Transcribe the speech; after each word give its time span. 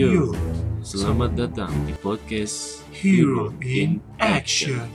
Yo, 0.00 0.32
selamat 0.80 1.36
datang 1.36 1.68
di 1.84 1.92
podcast 2.00 2.80
Hero 2.88 3.52
in 3.60 4.00
Action. 4.16 4.88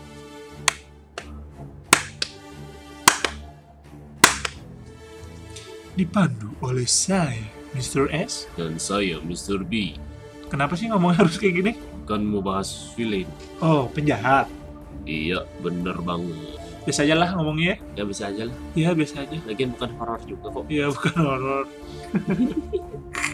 Dipandu 5.93 6.57
oleh 6.57 6.89
saya, 6.89 7.37
Mr. 7.77 8.09
S. 8.09 8.49
dan 8.57 8.81
saya 8.81 9.21
Mr. 9.21 9.61
B. 9.61 9.93
Kenapa 10.49 10.73
sih 10.73 10.89
ngomongnya 10.89 11.17
harus 11.21 11.37
kayak 11.37 11.53
gini? 11.61 11.71
Kan 12.09 12.25
mau 12.25 12.41
bahas 12.41 12.89
villain. 12.97 13.29
Oh, 13.61 13.85
penjahat. 13.85 14.49
Iya, 15.05 15.45
bener 15.61 16.01
banget. 16.01 16.57
Biasa 16.81 17.05
aja 17.05 17.13
lah 17.13 17.29
ngomongnya. 17.37 17.77
Ya 17.93 18.09
bisa 18.09 18.33
aja 18.33 18.49
lah. 18.49 18.57
Iya, 18.73 18.97
biasa 18.97 19.21
aja. 19.21 19.37
Lagian 19.45 19.69
bukan 19.77 19.91
horor 20.01 20.21
juga 20.25 20.49
kok. 20.49 20.65
Iya, 20.65 20.89
bukan 20.89 21.13
horor. 21.21 21.65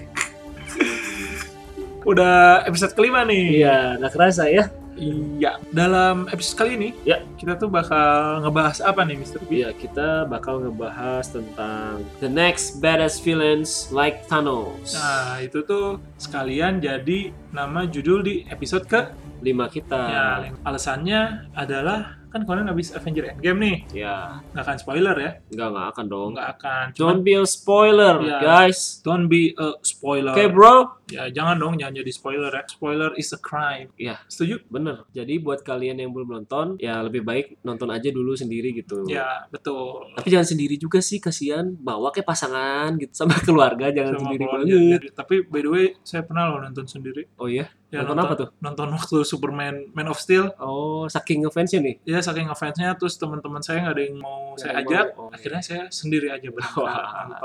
Udah 2.02 2.66
episode 2.66 2.98
kelima 2.98 3.22
nih. 3.22 3.62
Iya, 3.62 4.02
nggak 4.02 4.14
kerasa 4.14 4.50
ya. 4.50 4.70
Iya. 4.98 5.58
Dalam 5.72 6.30
episode 6.30 6.58
kali 6.62 6.72
ini, 6.78 6.90
Ya. 7.08 7.22
kita 7.38 7.58
tuh 7.58 7.70
bakal 7.72 8.42
ngebahas 8.46 8.82
apa 8.84 9.02
nih, 9.02 9.18
Mr. 9.18 9.40
B? 9.46 9.64
Iya, 9.64 9.70
kita 9.74 10.30
bakal 10.30 10.62
ngebahas 10.62 11.26
tentang 11.32 12.06
the 12.22 12.30
next 12.30 12.82
badass 12.84 13.18
villains 13.18 13.90
like 13.90 14.26
Thanos. 14.30 14.94
Nah, 14.94 15.42
itu 15.42 15.64
tuh 15.66 15.98
sekalian 16.22 16.82
jadi 16.82 17.34
nama 17.50 17.86
judul 17.90 18.22
di 18.22 18.36
episode 18.50 18.86
ke 18.86 19.10
Lima 19.42 19.66
kita. 19.74 19.98
Ya, 19.98 20.26
alasannya 20.62 21.50
adalah 21.58 22.21
kan 22.32 22.42
kalian 22.42 22.66
habis 22.66 22.90
Avenger 22.92 23.30
Endgame 23.30 23.60
nih, 23.60 23.78
Ya, 23.94 24.40
nggak 24.50 24.64
akan 24.64 24.78
spoiler 24.78 25.16
ya, 25.16 25.32
nggak 25.46 25.68
nggak 25.70 25.88
akan 25.92 26.06
dong. 26.08 26.30
nggak 26.34 26.50
akan. 26.56 26.86
Cuman, 26.92 27.08
Don't 27.12 27.22
be 27.22 27.34
a 27.34 27.44
spoiler, 27.44 28.16
Iya. 28.18 28.40
guys. 28.40 28.80
don't 29.02 29.28
be 29.28 29.52
a 29.54 29.76
spoiler. 29.82 30.32
Oke, 30.32 30.48
bro. 30.48 30.98
Ya 31.06 31.28
jangan 31.28 31.60
dong, 31.60 31.76
jangan 31.76 31.92
jadi 31.94 32.08
spoiler 32.10 32.48
ya. 32.50 32.64
Spoiler 32.66 33.12
is 33.16 33.28
a 33.30 33.40
crime. 33.40 33.92
Iya. 33.94 34.16
Setuju? 34.26 34.64
Bener. 34.66 35.04
Jadi 35.12 35.38
buat 35.38 35.60
kalian 35.60 36.00
yang 36.00 36.10
belum 36.10 36.32
nonton, 36.32 36.80
ya 36.80 37.04
lebih 37.04 37.22
baik 37.22 37.60
nonton 37.62 37.92
aja 37.92 38.08
dulu 38.08 38.32
sendiri 38.32 38.72
gitu. 38.72 39.04
Ya 39.06 39.44
betul. 39.52 40.08
Tapi 40.16 40.32
jangan 40.32 40.48
sendiri 40.48 40.80
juga 40.80 41.04
sih, 41.04 41.20
kasihan. 41.20 41.68
Bawa 41.68 42.10
kayak 42.10 42.24
pasangan 42.26 42.96
gitu 42.96 43.12
sama 43.14 43.36
keluarga, 43.44 43.92
jangan 43.92 44.16
Sama 44.16 44.24
sendiri 44.24 44.44
keluarga. 44.46 44.64
banget. 44.64 45.02
Jadi- 45.04 45.12
Tapi 45.12 45.36
by 45.44 45.60
the 45.60 45.70
way, 45.70 45.86
saya 46.02 46.24
pernah 46.24 46.48
loh 46.48 46.64
nonton 46.64 46.88
sendiri. 46.88 47.28
Oh 47.36 47.52
iya? 47.52 47.68
Ya, 47.92 48.08
Nonton 48.08 48.24
apa 48.24 48.34
tuh? 48.40 48.50
Nonton 48.64 48.88
waktu 48.88 49.18
Superman 49.28 49.92
Man 49.92 50.08
of 50.08 50.16
Steel. 50.16 50.48
Oh, 50.56 51.12
saking 51.12 51.44
ngefansnya 51.44 51.84
nih. 51.84 51.96
Ya 52.08 52.21
saking 52.24 52.48
ngefansnya, 52.50 52.94
terus 52.98 53.18
teman-teman 53.18 53.62
saya 53.62 53.84
nggak 53.86 53.96
ada 53.98 54.04
yang 54.06 54.18
mau 54.22 54.54
Nggak 54.54 54.62
saya 54.62 54.74
ajak. 54.82 55.06
oh, 55.18 55.30
akhirnya 55.34 55.62
saya 55.62 55.84
sendiri 55.90 56.28
aja 56.30 56.48
berangkat. 56.56 57.38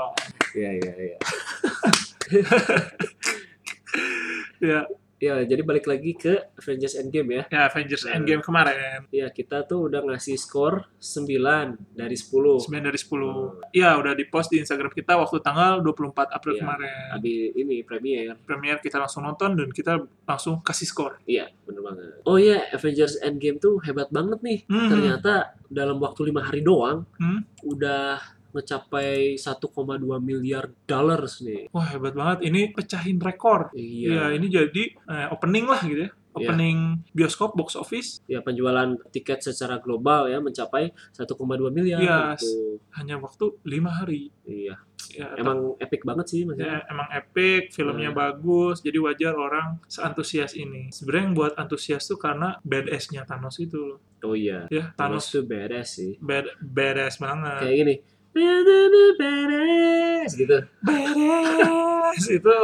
Iya, 0.55 0.71
iya, 0.77 0.93
iya. 0.97 1.17
Ya, 4.57 4.89
Ya, 5.17 5.41
jadi 5.41 5.65
balik 5.65 5.89
lagi 5.89 6.13
ke 6.13 6.45
Avengers 6.55 6.93
Endgame 6.93 7.29
ya. 7.31 7.43
ya 7.49 7.61
Avengers 7.65 8.05
Nah. 8.05 8.15
Endgame 8.15 8.39
kemarin. 8.39 9.09
Ya, 9.09 9.27
kita 9.27 9.65
tuh 9.65 9.89
udah 9.89 10.05
ngasih 10.05 10.37
skor 10.37 10.85
9 11.01 11.73
dari 11.91 12.13
10. 12.13 12.61
9 12.61 12.85
dari 12.85 12.99
10. 13.01 13.65
Iya, 13.73 13.97
udah 13.97 14.13
di-post 14.13 14.53
di 14.53 14.61
Instagram 14.61 14.93
kita 14.93 15.17
waktu 15.17 15.41
tanggal 15.41 15.81
24 15.81 16.29
April 16.29 16.53
Iya. 16.53 16.61
kemarin. 16.61 16.93
Habis 17.17 17.37
ini 17.55 17.75
premier. 17.81 18.37
Premier 18.45 18.77
kita 18.77 18.97
langsung 18.97 19.25
nonton 19.25 19.57
dan 19.57 19.69
kita 19.69 19.97
langsung 20.23 20.61
kasih 20.61 20.85
skor. 20.85 21.17
Iya, 21.25 21.49
bener 21.65 21.81
banget. 21.81 22.21
Oh 22.21 22.37
iya, 22.37 22.69
Avengers 22.69 23.17
Endgame 23.17 23.57
tuh 23.57 23.81
hebat 23.81 24.07
banget 24.09 24.37
nih. 24.39 24.69
Hmm. 24.69 24.85
Ternyata 24.87 25.57
dalam 25.65 25.97
waktu 25.97 26.29
lima 26.29 26.45
hari 26.45 26.61
doang 26.61 27.09
Hmm. 27.17 27.41
udah 27.65 28.36
mencapai 28.51 29.35
1,2 29.35 29.63
miliar 30.19 30.67
dollars 30.83 31.39
nih. 31.39 31.67
Wah, 31.69 31.87
hebat 31.87 32.13
banget. 32.13 32.37
Ini 32.45 32.71
pecahin 32.71 33.17
rekor. 33.17 33.71
Iya. 33.71 34.07
Iya, 34.07 34.23
ini 34.33 34.47
jadi 34.47 34.83
eh, 34.93 35.27
opening 35.29 35.65
lah 35.65 35.81
gitu 35.81 36.01
ya. 36.03 36.11
Iya. 36.37 36.53
Opening 36.53 36.77
bioskop 37.11 37.57
box 37.57 37.73
office 37.73 38.21
Ya, 38.29 38.39
penjualan 38.39 38.93
tiket 39.09 39.41
secara 39.41 39.81
global 39.81 40.29
ya 40.29 40.37
mencapai 40.37 40.93
1,2 41.09 41.33
miliar 41.71 41.97
Yes. 41.97 42.45
gitu. 42.45 42.77
hanya 42.93 43.17
waktu 43.17 43.57
5 43.63 43.89
hari. 43.89 44.29
Iya. 44.45 44.77
Ya, 45.13 45.33
Emang 45.33 45.73
epic 45.77 46.05
banget 46.05 46.29
sih 46.29 46.45
maksudnya. 46.45 46.77
Ya, 46.77 46.93
emang 46.93 47.09
epic, 47.09 47.73
filmnya 47.73 48.13
Hmm. 48.13 48.17
bagus, 48.17 48.81
jadi 48.81 48.97
wajar 48.97 49.33
orang 49.33 49.81
seantusias 49.87 50.53
ini. 50.53 50.93
Sebenarnya 50.93 51.23
yang 51.25 51.35
buat 51.35 51.53
antusias 51.57 52.05
tuh 52.05 52.17
karena 52.17 52.61
badass-nya 52.61 53.25
Thanos 53.25 53.57
itu 53.57 53.77
loh. 53.77 53.99
Oh 54.21 54.33
iya. 54.33 54.69
Ya, 54.69 54.93
Thanos 54.93 55.25
Thanos 55.29 55.33
tuh 55.33 55.43
badass 55.43 55.89
sih. 55.95 56.11
bad, 56.19 56.45
badass 56.59 57.17
banget. 57.17 57.61
Kayak 57.61 57.77
gini. 57.81 57.95
Badass 59.17 60.31
gitu. 60.33 60.57
Badass 60.83 62.25
itu 62.29 62.57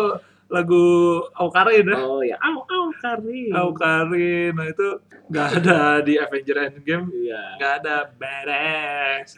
lagu 0.48 0.86
Aukarin 1.34 1.90
ya. 1.90 1.98
Oh 2.00 2.22
ya, 2.22 2.38
au 2.38 2.62
au 2.62 2.86
kari. 2.94 3.50
Aukarin, 3.50 4.54
nah 4.54 4.68
itu 4.70 4.88
nggak 5.30 5.48
ada 5.58 5.78
di 6.00 6.14
Avenger 6.16 6.70
Endgame, 6.70 7.10
Iya. 7.10 7.42
nggak 7.58 7.74
ada 7.82 7.96
badass. 8.14 9.34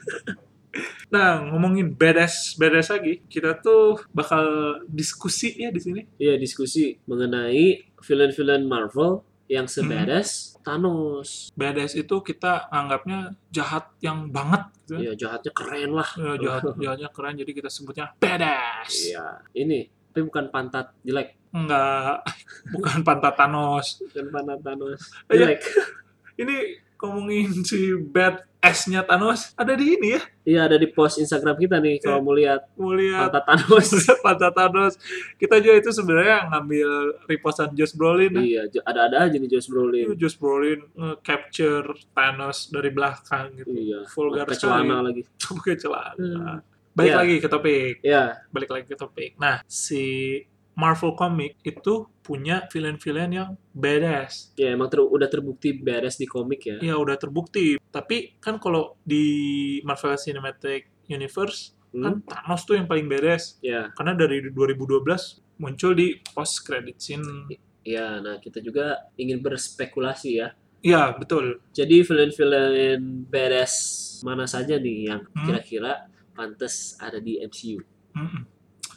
Nah, 1.08 1.40
ngomongin 1.48 1.96
badass 1.96 2.60
badass 2.60 2.92
lagi, 2.92 3.24
kita 3.32 3.56
tuh 3.64 3.96
bakal 4.12 4.44
diskusi 4.92 5.56
ya 5.56 5.72
di 5.72 5.80
sini. 5.80 6.02
Iya, 6.20 6.36
diskusi 6.36 7.00
mengenai 7.08 7.96
villain-villain 8.04 8.68
Marvel 8.68 9.24
yang 9.48 9.66
Hmm. 9.66 9.74
sebadass 9.78 10.58
Thanos. 10.60 11.54
Badass 11.54 11.94
itu 11.94 12.16
kita 12.20 12.66
anggapnya 12.68 13.38
jahat 13.50 13.94
yang 14.00 14.28
banget 14.28 14.66
gitu. 14.82 14.98
Iya, 14.98 15.14
jahatnya 15.16 15.52
keren 15.52 15.92
lah. 15.94 16.10
Ya, 16.16 16.34
jahat, 16.36 16.62
jahatnya 16.82 17.10
keren 17.10 17.36
jadi 17.36 17.52
kita 17.54 17.70
sebutnya 17.70 18.10
badass. 18.18 18.92
Iya, 19.06 19.26
ini 19.54 19.86
tapi 20.10 20.26
bukan 20.26 20.48
pantat 20.48 20.96
jelek, 21.02 21.36
Enggak, 21.52 22.24
bukan 22.74 22.98
pantat 23.02 23.34
Thanos. 23.36 24.00
bukan 24.02 24.26
pantat 24.30 24.60
Thanos 24.62 25.02
Iya. 25.28 25.38
jelek. 25.54 25.62
Ini 26.36 26.56
ngomongin 26.98 27.62
si 27.62 27.94
bad 28.02 28.42
ass-nya 28.66 29.06
Thanos 29.06 29.54
ada 29.54 29.78
di 29.78 29.94
ini 29.94 30.18
ya. 30.18 30.22
Iya, 30.46 30.60
ada 30.66 30.78
di 30.78 30.90
post 30.90 31.18
Instagram 31.18 31.54
kita 31.56 31.78
nih 31.78 32.02
kalau 32.02 32.22
mau 32.22 32.34
lihat 32.34 32.66
Mau 32.74 32.94
lihat 32.94 33.30
pantat 33.30 33.44
Thanos. 33.46 33.88
pantat 34.26 34.54
Thanos. 34.54 34.94
Kita 35.38 35.62
juga 35.62 35.74
itu 35.78 35.90
sebenarnya 35.90 36.50
ngambil 36.50 36.90
repostan 37.26 37.70
Josh 37.74 37.94
Brolin. 37.94 38.34
ya. 38.34 38.66
iya, 38.66 38.82
ada-ada 38.82 39.26
aja 39.26 39.36
nih 39.38 39.48
Josh 39.48 39.66
Itu 39.66 39.74
Brolin. 39.74 40.06
Josh 40.18 40.38
Brolin 40.38 40.80
nge-capture 40.94 41.88
Thanos 42.12 42.58
dari 42.70 42.90
belakang 42.90 43.46
gitu. 43.56 43.70
Iya, 43.70 44.00
Vulgar 44.10 44.46
pakai 44.46 44.58
celana 44.58 44.98
lagi. 45.06 45.22
Pakai 45.56 45.76
celana. 45.78 46.18
Hmm. 46.18 46.60
Balik 46.96 47.12
Iya. 47.12 47.20
lagi 47.20 47.36
ke 47.44 47.48
topik. 47.48 47.94
Iya, 48.02 48.24
Balik 48.50 48.70
lagi 48.72 48.86
ke 48.88 48.96
topik. 48.96 49.32
Nah, 49.36 49.60
si 49.68 50.04
Marvel 50.76 51.16
Comic 51.16 51.56
itu 51.62 51.94
punya 52.20 52.68
villain-villain 52.68 53.32
yang 53.32 53.50
badass. 53.72 54.52
ya 54.54 54.72
emang 54.72 54.88
ter- 54.88 55.00
udah 55.02 55.26
terbukti 55.26 55.72
badass 55.74 56.16
di 56.16 56.26
komik 56.26 56.62
ya. 56.66 56.78
Ya 56.80 56.96
udah 56.96 57.16
terbukti. 57.16 57.80
Tapi 57.86 58.36
kan 58.38 58.58
kalau 58.58 59.00
di 59.02 59.24
Marvel 59.82 60.16
Cinematic 60.16 60.92
Universe 61.06 61.72
kan 61.94 62.20
Hmm? 62.20 62.28
Thanos 62.28 62.62
tuh 62.64 62.76
yang 62.76 62.86
paling 62.86 63.06
badass. 63.06 63.56
Ya, 63.60 63.88
Karena 63.94 64.12
dari 64.14 64.44
2012 64.46 65.40
muncul 65.56 65.94
di 65.94 66.12
post 66.28 66.60
credit 66.62 67.00
scene. 67.00 67.24
ya. 67.82 68.20
Nah, 68.20 68.36
kita 68.38 68.60
juga 68.60 69.08
ingin 69.16 69.40
berspekulasi 69.40 70.30
ya. 70.36 70.52
Iya, 70.82 71.16
betul. 71.16 71.64
Jadi 71.72 72.04
villain-villain 72.04 73.00
badass 73.26 73.74
mana 74.22 74.44
saja 74.44 74.76
nih 74.76 74.98
yang 75.08 75.22
Hmm. 75.32 75.46
kira-kira 75.46 76.04
pantas 76.32 77.00
ada 77.00 77.18
di 77.18 77.40
MCU? 77.40 77.80
Mm-mm. 78.12 78.44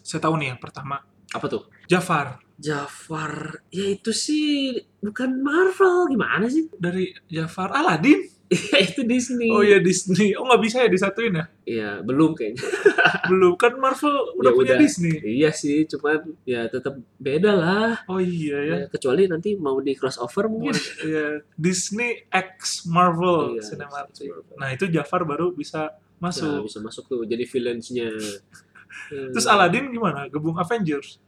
Saya 0.01 0.21
tahu 0.21 0.35
nih 0.37 0.51
yang 0.51 0.59
pertama. 0.59 0.99
Apa 1.31 1.47
tuh? 1.47 1.63
Jafar. 1.87 2.41
Jafar, 2.59 3.63
ya 3.71 3.87
itu 3.87 4.11
sih 4.11 4.75
bukan 4.99 5.31
Marvel, 5.39 6.11
gimana 6.11 6.51
sih? 6.51 6.67
Dari 6.75 7.15
Jafar 7.31 7.71
Aladdin. 7.71 8.19
itu 8.89 9.05
Disney. 9.05 9.53
Oh 9.53 9.61
iya 9.61 9.77
Disney. 9.79 10.33
Oh 10.35 10.43
nggak 10.43 10.63
bisa 10.65 10.77
ya 10.83 10.89
disatuin 10.89 11.37
ya? 11.37 11.45
Iya, 11.69 11.91
belum 12.01 12.33
kayaknya. 12.33 12.65
Belum. 13.31 13.61
Kan 13.61 13.77
Marvel 13.77 14.11
udah 14.41 14.51
Ya 14.51 14.57
punya 14.57 14.75
udah. 14.75 14.81
Disney. 14.81 15.15
iya 15.23 15.51
sih, 15.53 15.85
cuman 15.85 16.33
ya 16.49 16.65
tetap 16.65 16.97
beda 17.21 17.53
lah. 17.53 18.01
Oh 18.09 18.17
iya 18.17 18.57
ya. 18.59 18.77
Ya, 18.83 18.87
kecuali 18.89 19.29
nanti 19.29 19.53
mau 19.55 19.77
di 19.79 19.93
crossover 19.93 20.49
mungkin. 20.49 20.73
Iya. 21.05 21.45
Disney 21.55 22.25
X 22.33 22.89
Marvel 22.89 23.61
Iya, 23.61 23.63
Cinematic. 23.69 24.33
Nah 24.57 24.73
itu 24.73 24.89
Jafar 24.89 25.23
baru 25.23 25.53
bisa 25.53 25.93
Nah, 26.19 26.35
masuk. 26.35 26.67
bisa 26.67 26.83
masuk 26.83 27.05
tuh 27.07 27.23
jadi 27.23 27.45
villains-nya. 27.47 28.11
Hmm. 29.09 29.31
Terus 29.33 29.47
Aladdin 29.47 29.89
gimana? 29.89 30.27
Gabung 30.27 30.57
Avengers? 30.57 31.21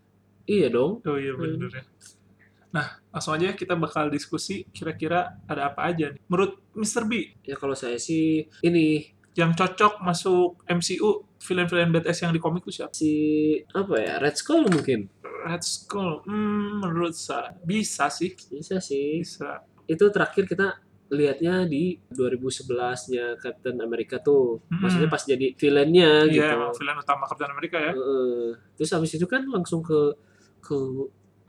Iya 0.45 0.69
dong. 0.69 1.01
Oh 1.03 1.17
iya 1.17 1.33
Hmm. 1.33 1.57
bener 1.59 1.71
ya. 1.73 1.85
Nah, 2.71 2.87
langsung 3.11 3.35
aja 3.35 3.51
kita 3.53 3.75
bakal 3.75 4.07
diskusi 4.09 4.63
kira-kira 4.71 5.43
ada 5.45 5.69
apa 5.69 5.85
aja 5.85 6.07
nih. 6.09 6.23
Menurut 6.27 6.63
Mr. 6.73 7.03
B, 7.03 7.35
Ya 7.43 7.55
kalau 7.55 7.75
saya 7.75 7.99
sih 7.99 8.47
ini 8.61 9.11
yang 9.35 9.55
cocok 9.55 9.99
masuk 10.01 10.63
MCU 10.67 11.27
villain-villain 11.41 11.91
badass 11.91 12.21
yang 12.21 12.31
di 12.31 12.39
komik 12.39 12.63
itu 12.63 12.79
siapa? 12.79 12.93
si 12.93 13.11
apa 13.71 13.95
ya 13.97 14.15
Red 14.19 14.37
Skull 14.37 14.67
mungkin 14.67 15.11
Red 15.23 15.63
Skull. 15.63 16.23
Hmm, 16.29 16.79
menurut 16.79 17.15
saya 17.15 17.55
bisa 17.61 18.07
sih, 18.07 18.35
bisa 18.37 18.79
sih. 18.79 19.19
bisa. 19.19 19.65
Itu 19.85 20.07
terakhir 20.11 20.47
kita 20.47 20.79
lihatnya 21.11 21.67
di 21.67 21.99
2011-nya 22.15 23.37
Captain 23.43 23.77
America 23.83 24.23
tuh. 24.23 24.63
Mm-mm. 24.71 24.81
Maksudnya 24.81 25.09
pas 25.11 25.23
jadi 25.27 25.47
villainnya 25.59 26.31
gitu. 26.31 26.47
Iya, 26.47 26.71
villain 26.71 26.99
utama 27.03 27.27
Captain 27.27 27.51
America 27.51 27.79
ya. 27.83 27.93
Heeh. 27.93 28.55
terus 28.79 28.91
habis 28.95 29.13
itu 29.13 29.27
kan 29.27 29.45
langsung 29.51 29.83
ke 29.83 30.15
ke 30.63 30.77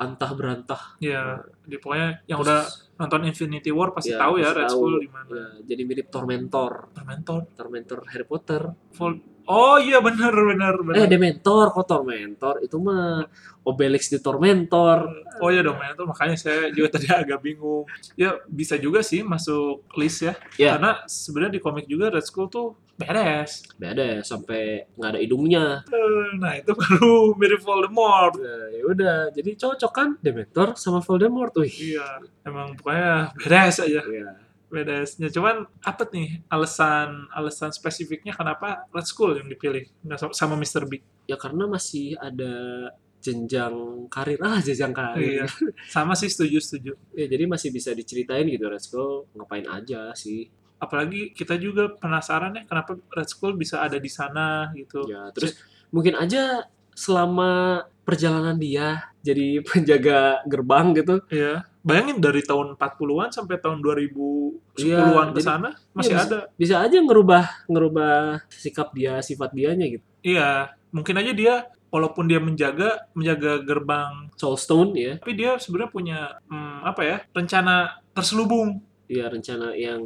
antah 0.02 0.32
berantah. 0.34 0.82
Ya, 0.98 1.46
di 1.62 1.78
pokoknya 1.78 2.26
yang 2.26 2.42
Terus, 2.42 2.50
udah 2.50 2.62
nonton 2.98 3.22
Infinity 3.30 3.70
War 3.70 3.94
pasti 3.94 4.14
ya, 4.14 4.18
tahu 4.18 4.34
ya 4.38 4.50
pasti 4.50 4.58
Red 4.58 4.66
tahu. 4.66 4.78
Skull 4.82 4.96
di 4.98 5.10
mana. 5.10 5.30
ya, 5.30 5.46
jadi 5.64 5.82
mirip 5.86 6.08
Tormentor. 6.10 6.72
Tormentor. 6.92 7.40
Tormentor 7.54 8.00
Harry 8.10 8.26
Potter. 8.26 8.62
Vol- 8.98 9.30
Oh 9.44 9.76
iya 9.76 9.98
benar 10.00 10.32
benar 10.32 10.74
Eh, 10.78 10.86
benar. 10.86 11.10
Dementor 11.10 11.74
kok 11.74 11.84
Tormentor? 11.84 12.62
Itu 12.62 12.78
mah 12.78 13.26
Obelix 13.62 14.08
di 14.08 14.22
Tormentor. 14.22 15.00
Oh 15.38 15.50
iya 15.50 15.62
dong, 15.62 15.82
itu 15.82 16.04
makanya 16.06 16.38
saya 16.38 16.70
juga 16.70 16.96
tadi 16.96 17.10
agak 17.12 17.42
bingung. 17.42 17.84
Ya 18.14 18.38
bisa 18.48 18.78
juga 18.78 19.02
sih 19.02 19.26
masuk 19.26 19.86
list 19.98 20.24
ya. 20.24 20.34
Ya. 20.56 20.78
Karena 20.78 21.04
sebenarnya 21.04 21.58
di 21.58 21.62
komik 21.62 21.86
juga 21.86 22.14
Red 22.14 22.22
Skull 22.24 22.48
tuh 22.48 22.78
beres. 23.02 23.52
Beda 23.76 24.08
sampai 24.22 24.86
nggak 24.94 25.10
ada 25.12 25.20
hidungnya. 25.20 25.66
Eh, 25.86 26.30
Nah 26.38 26.54
itu 26.56 26.72
baru 26.72 27.16
mirip 27.40 27.62
Voldemort. 27.62 28.38
Nah, 28.38 28.66
ya 28.70 28.84
udah, 28.86 29.16
jadi 29.34 29.52
cocok 29.58 29.92
kan 29.92 30.10
Dementor 30.20 30.74
sama 30.76 31.02
Voldemort. 31.02 31.52
Wih. 31.58 31.74
Iya, 31.98 32.22
emang 32.42 32.78
pokoknya 32.78 33.34
beres 33.36 33.78
aja. 33.80 34.02
Iya. 34.02 34.30
Bedesnya 34.72 35.28
cuman 35.28 35.68
apa 35.84 36.08
nih 36.08 36.48
alasan 36.48 37.28
alasan 37.36 37.76
spesifiknya 37.76 38.32
kenapa 38.32 38.88
Red 38.88 39.04
Skull 39.04 39.36
yang 39.36 39.52
dipilih 39.52 39.84
sama, 40.32 40.56
Mr. 40.56 40.88
Big? 40.88 41.04
Ya 41.28 41.36
karena 41.36 41.68
masih 41.68 42.16
ada 42.16 42.88
jenjang 43.20 43.76
karir 44.10 44.40
ah 44.42 44.58
jenjang 44.58 44.96
karir 44.96 45.44
Iya, 45.44 45.46
sama 45.92 46.18
sih 46.18 46.26
setuju 46.26 46.58
setuju. 46.58 46.98
ya 47.14 47.30
jadi 47.30 47.46
masih 47.46 47.70
bisa 47.70 47.92
diceritain 47.92 48.48
gitu 48.48 48.66
Red 48.66 48.82
Skull 48.82 49.30
ngapain 49.38 49.68
aja 49.68 50.10
sih 50.16 50.48
Apalagi 50.82 51.30
kita 51.38 51.62
juga 51.62 51.94
penasaran 51.94 52.58
ya 52.58 52.66
kenapa 52.66 52.98
Red 53.14 53.30
Skull 53.30 53.54
bisa 53.54 53.86
ada 53.86 54.02
di 54.02 54.10
sana 54.10 54.74
gitu. 54.74 55.06
ya 55.06 55.30
terus 55.30 55.62
mungkin 55.94 56.18
aja 56.18 56.66
selama 56.98 57.86
perjalanan 58.02 58.58
dia 58.58 59.14
jadi 59.22 59.62
penjaga 59.68 60.42
gerbang 60.50 60.98
gitu 60.98 61.22
Iya. 61.30 61.70
Bayangin 61.82 62.22
dari 62.22 62.46
tahun 62.46 62.78
40-an 62.78 63.34
sampai 63.34 63.58
tahun 63.58 63.82
2010-an 63.82 64.78
Iya, 64.78 65.34
ke 65.34 65.42
sana 65.42 65.74
masih 65.98 66.14
iya, 66.14 66.26
ada. 66.30 66.40
bisa 66.54 66.78
aja 66.78 66.98
ngerubah 67.02 67.66
ngerubah 67.66 68.46
sikap 68.54 68.94
dia 68.94 69.18
sifat 69.22 69.50
dianya 69.54 69.90
gitu 69.90 70.06
Iya, 70.22 70.78
mungkin 70.94 71.18
aja 71.18 71.34
dia 71.34 71.54
walaupun 71.90 72.30
dia 72.30 72.38
menjaga 72.38 73.10
menjaga 73.18 73.66
gerbang, 73.66 74.30
Soulstone 74.38 74.94
ya 74.94 75.14
tapi 75.18 75.34
dia 75.34 75.58
sebenarnya 75.58 75.92
punya 75.92 76.20
hmm, 76.48 76.86
apa 76.86 77.02
ya? 77.02 77.18
rencana 77.34 77.98
terselubung 78.14 78.80
ya 79.10 79.28
rencana 79.28 79.74
yang 79.76 80.00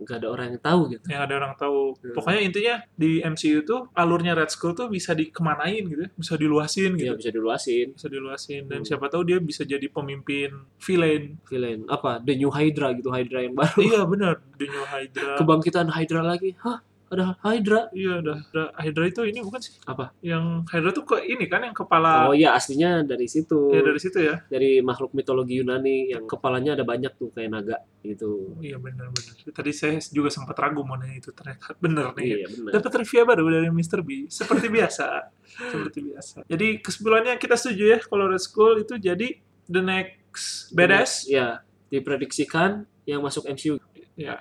nggak 0.00 0.16
ada 0.18 0.28
orang 0.28 0.46
yang 0.50 0.60
tahu 0.60 0.80
gitu 0.90 1.04
yang 1.06 1.22
ada 1.22 1.34
orang 1.36 1.52
tahu. 1.54 1.80
Hmm. 1.94 2.14
Pokoknya 2.14 2.40
intinya 2.40 2.74
di 2.90 3.20
MCU 3.20 3.60
tuh 3.62 3.80
alurnya 3.92 4.32
Red 4.32 4.48
Skull 4.48 4.72
tuh 4.72 4.88
bisa 4.88 5.12
dikemanain 5.12 5.84
gitu, 5.84 6.02
ya, 6.02 6.10
bisa 6.10 6.34
diluasin 6.34 6.92
ya 6.94 7.12
gitu. 7.12 7.14
bisa 7.18 7.30
diluasin 7.30 7.86
Bisa 7.92 8.08
diluasin 8.08 8.62
dan 8.64 8.80
Hmm. 8.80 8.86
siapa 8.86 9.06
tahu 9.06 9.22
dia 9.22 9.38
bisa 9.38 9.62
jadi 9.62 9.86
pemimpin 9.86 10.50
villain. 10.78 11.36
villain 11.44 11.84
apa 11.86 12.18
The 12.18 12.34
New 12.34 12.48
Hydra 12.48 12.92
gitu 12.92 13.08
Hydra 13.08 13.42
yang 13.42 13.54
baru 13.54 13.78
iya 13.80 14.00
benar, 14.04 14.34
The 14.56 14.66
New 14.66 14.84
Hydra. 14.84 15.32
kebangkitan 15.36 15.86
Hydra 15.88 16.22
lagi 16.22 16.56
hah 16.58 16.80
ada 17.10 17.34
Hydra 17.42 17.90
Iya, 17.90 18.22
udah, 18.22 18.38
udah 18.54 18.66
Hydra 18.78 19.04
itu 19.10 19.20
ini 19.26 19.42
bukan 19.42 19.58
sih? 19.58 19.74
Apa? 19.82 20.14
Yang 20.22 20.44
Hydra 20.70 20.90
tuh 20.94 21.04
ke 21.04 21.16
ini 21.26 21.50
kan 21.50 21.66
yang 21.66 21.74
kepala 21.74 22.30
oh 22.30 22.34
iya 22.34 22.54
aslinya 22.54 23.02
dari 23.02 23.26
situ 23.26 23.74
ya 23.74 23.82
dari 23.82 23.98
situ 23.98 24.18
ya. 24.22 24.46
dari 24.46 24.78
makhluk 24.78 25.10
mitologi 25.10 25.58
Yunani 25.58 26.14
yang 26.14 26.24
kepalanya 26.30 26.78
ada 26.78 26.86
banyak 26.86 27.10
tuh 27.18 27.34
kayak 27.34 27.50
naga 27.50 27.82
gitu 28.00 28.54
Iya 28.62 28.78
benar-benar. 28.78 29.34
Tadi 29.50 29.70
saya 29.74 29.98
juga 30.08 30.30
sempat 30.30 30.54
ragu 30.56 30.86
mau 30.86 30.94
nanya 30.94 31.18
itu 31.18 31.34
ternyata 31.34 31.74
bener 31.82 32.14
nih. 32.14 32.26
iya 32.42 32.48
benar 32.48 32.70
Dapat 32.78 32.90
trivia 33.02 33.22
baru 33.26 33.44
dari 33.50 33.68
Mr. 33.68 34.00
B. 34.06 34.30
Seperti 34.30 34.66
biasa. 34.78 35.06
Seperti 35.44 35.98
biasa. 36.06 36.36
Jadi 36.46 36.78
kesimpulannya 36.78 37.34
kita 37.36 37.58
setuju 37.58 37.84
ya 37.92 37.98
kalau 38.00 38.30
Red 38.30 38.40
Skull 38.40 38.86
itu 38.86 38.94
jadi 38.96 39.34
the 39.66 39.82
next 39.82 40.70
badass. 40.70 41.26
ya 41.26 41.60
diprediksikan 41.90 42.86
yang 43.04 43.20
masuk 43.20 43.50
MCU 43.50 43.82
Ya. 44.14 44.38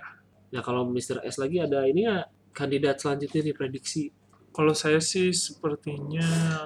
Nah 0.50 0.62
kalau 0.62 0.86
Mr. 0.86 1.22
S 1.24 1.38
lagi 1.38 1.62
ada 1.62 1.86
ini 1.86 2.04
ya 2.04 2.26
kandidat 2.52 3.00
selanjutnya 3.00 3.42
diprediksi. 3.46 4.12
Kalau 4.50 4.74
saya 4.74 4.98
sih 5.00 5.30
sepertinya 5.32 6.26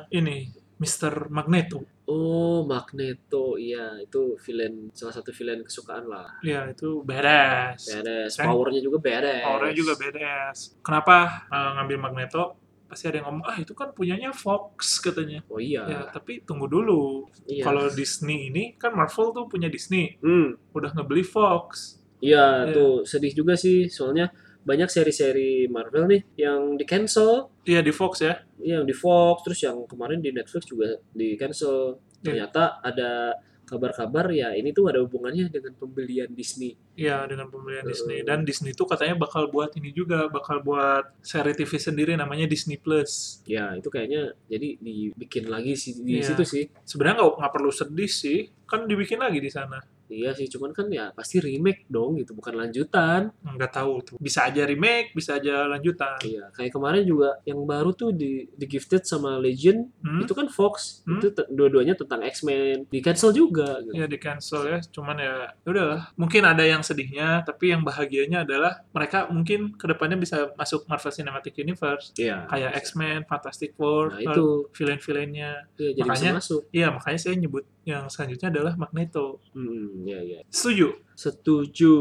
ini 0.10 0.50
Mr. 0.80 1.30
Magneto. 1.30 1.84
Oh 2.04 2.68
Magneto, 2.68 3.56
iya 3.56 3.96
itu 3.98 4.36
villain 4.44 4.92
salah 4.92 5.16
satu 5.16 5.32
villain 5.32 5.64
kesukaan 5.64 6.04
lah. 6.04 6.28
Ya 6.44 6.68
itu 6.68 7.00
badass. 7.00 7.88
Badass, 7.88 8.36
powernya 8.40 8.82
juga 8.84 9.00
badass. 9.00 9.44
Powernya 9.48 9.76
juga 9.76 9.94
badass. 9.96 10.58
Kenapa 10.84 11.48
uh, 11.48 11.70
ngambil 11.80 11.98
Magneto? 12.00 12.44
Pasti 12.92 13.08
ada 13.10 13.18
yang 13.24 13.32
ngomong, 13.32 13.46
ah 13.48 13.58
itu 13.58 13.74
kan 13.74 13.90
punyanya 13.90 14.30
Fox 14.36 15.00
katanya. 15.00 15.42
Oh 15.50 15.58
iya. 15.58 15.82
Ya, 15.88 16.00
tapi 16.12 16.44
tunggu 16.44 16.68
dulu. 16.68 17.26
iya. 17.48 17.64
Kalau 17.66 17.88
Disney 17.90 18.52
ini, 18.52 18.76
kan 18.76 18.94
Marvel 18.94 19.32
tuh 19.34 19.48
punya 19.48 19.66
Disney. 19.72 20.20
Hmm, 20.20 20.54
Udah 20.76 20.92
ngebeli 20.94 21.24
Fox. 21.24 21.98
iya 22.24 22.68
Iya. 22.68 22.72
tuh 22.76 22.92
sedih 23.04 23.34
juga 23.34 23.56
sih 23.60 23.88
soalnya 23.92 24.32
banyak 24.64 24.88
seri-seri 24.88 25.68
Marvel 25.68 26.08
nih 26.08 26.22
yang 26.40 26.76
di 26.76 26.84
cancel, 26.84 27.52
Iya 27.64 27.80
di 27.80 27.92
Fox 27.92 28.20
ya. 28.20 28.40
yang 28.60 28.84
di 28.84 28.96
Fox, 28.96 29.44
terus 29.44 29.60
yang 29.62 29.84
kemarin 29.86 30.20
di 30.20 30.32
Netflix 30.32 30.64
juga 30.66 31.00
di 31.12 31.36
cancel. 31.36 32.00
Iya. 32.20 32.24
Ternyata 32.24 32.80
ada 32.80 33.36
kabar-kabar 33.64 34.28
ya 34.30 34.52
ini 34.54 34.70
tuh 34.70 34.92
ada 34.92 35.00
hubungannya 35.02 35.48
dengan 35.48 35.72
pembelian 35.74 36.30
Disney. 36.30 36.76
Iya 36.94 37.24
dengan 37.26 37.48
pembelian 37.48 37.88
Uh. 37.88 37.90
Disney. 37.90 38.20
Dan 38.22 38.44
Disney 38.44 38.72
tuh 38.72 38.86
katanya 38.86 39.16
bakal 39.18 39.48
buat 39.50 39.72
ini 39.76 39.90
juga. 39.90 40.28
Bakal 40.28 40.62
buat 40.62 41.16
seri 41.24 41.56
TV 41.56 41.72
sendiri 41.76 42.14
namanya 42.14 42.46
Disney 42.46 42.76
Plus. 42.78 43.40
Ya 43.48 43.72
itu 43.74 43.88
kayaknya 43.88 44.36
jadi 44.46 44.78
dibikin 44.78 45.48
lagi 45.48 45.74
sih 45.74 45.96
di 46.00 46.20
Iya. 46.20 46.36
situ 46.36 46.44
sih. 46.44 46.64
Sebenarnya 46.84 47.24
nggak 47.24 47.34
nggak 47.40 47.54
perlu 47.56 47.72
sedih 47.72 48.12
sih. 48.12 48.52
Kan 48.68 48.86
dibikin 48.86 49.20
lagi 49.20 49.40
di 49.40 49.50
sana. 49.50 49.80
Iya 50.16 50.32
sih, 50.34 50.46
cuman 50.48 50.70
kan 50.70 50.88
ya 50.88 51.10
pasti 51.12 51.38
remake 51.38 51.86
dong 51.88 52.16
gitu, 52.16 52.32
bukan 52.32 52.54
lanjutan. 52.56 53.34
Nggak 53.42 53.72
tahu 53.74 53.94
tuh. 54.04 54.16
Bisa 54.18 54.46
aja 54.46 54.64
remake, 54.64 55.12
bisa 55.12 55.36
aja 55.36 55.66
lanjutan. 55.66 56.22
Iya, 56.22 56.50
kayak 56.52 56.72
kemarin 56.72 57.04
juga 57.04 57.42
yang 57.44 57.60
baru 57.64 57.92
tuh 57.92 58.12
di, 58.12 58.46
di 58.50 58.66
Gifted 58.66 59.04
sama 59.04 59.36
Legend 59.36 59.90
Hmm? 60.00 60.22
itu 60.22 60.32
kan 60.32 60.48
Fox, 60.48 61.02
Hmm? 61.04 61.18
itu 61.18 61.28
dua-duanya 61.50 61.94
tentang 61.94 62.22
X-Men, 62.22 62.86
di 62.88 63.00
cancel 63.00 63.32
juga. 63.32 63.80
Gitu. 63.80 63.96
Ya 63.96 64.06
di 64.06 64.18
cancel 64.18 64.62
ya, 64.68 64.78
cuman 64.86 65.18
ya 65.18 65.34
ya 65.58 65.68
udahlah. 65.68 66.02
Mungkin 66.14 66.44
ada 66.44 66.62
yang 66.62 66.82
sedihnya, 66.82 67.42
tapi 67.42 67.72
yang 67.72 67.82
bahagianya 67.82 68.44
adalah 68.44 68.84
mereka 68.90 69.26
mungkin 69.28 69.74
ke 69.74 69.86
depannya 69.86 70.16
bisa 70.16 70.52
masuk 70.54 70.86
Marvel 70.86 71.10
Cinematic 71.10 71.56
Universe, 71.56 72.14
Iya. 72.16 72.46
kayak 72.46 72.72
X-Men, 72.84 73.26
Fantastic 73.26 73.74
Four, 73.74 74.14
Nah 74.14 74.22
itu, 74.22 74.68
villain-villainnya. 74.98 75.52
iya, 75.74 75.90
jadi 75.94 76.04
makanya- 76.04 76.34
bisa 76.36 76.40
masuk. 76.40 76.62
Iya, 76.70 76.88
makanya 76.92 77.20
saya 77.20 77.36
nyebut 77.36 77.64
yang 77.84 78.08
selanjutnya 78.08 78.48
adalah 78.50 78.74
Magneto. 78.76 79.40
Hmm, 79.52 80.03
iya 80.04 80.20
iya. 80.22 80.40
Setuju? 80.48 80.88
Setuju. 81.14 81.94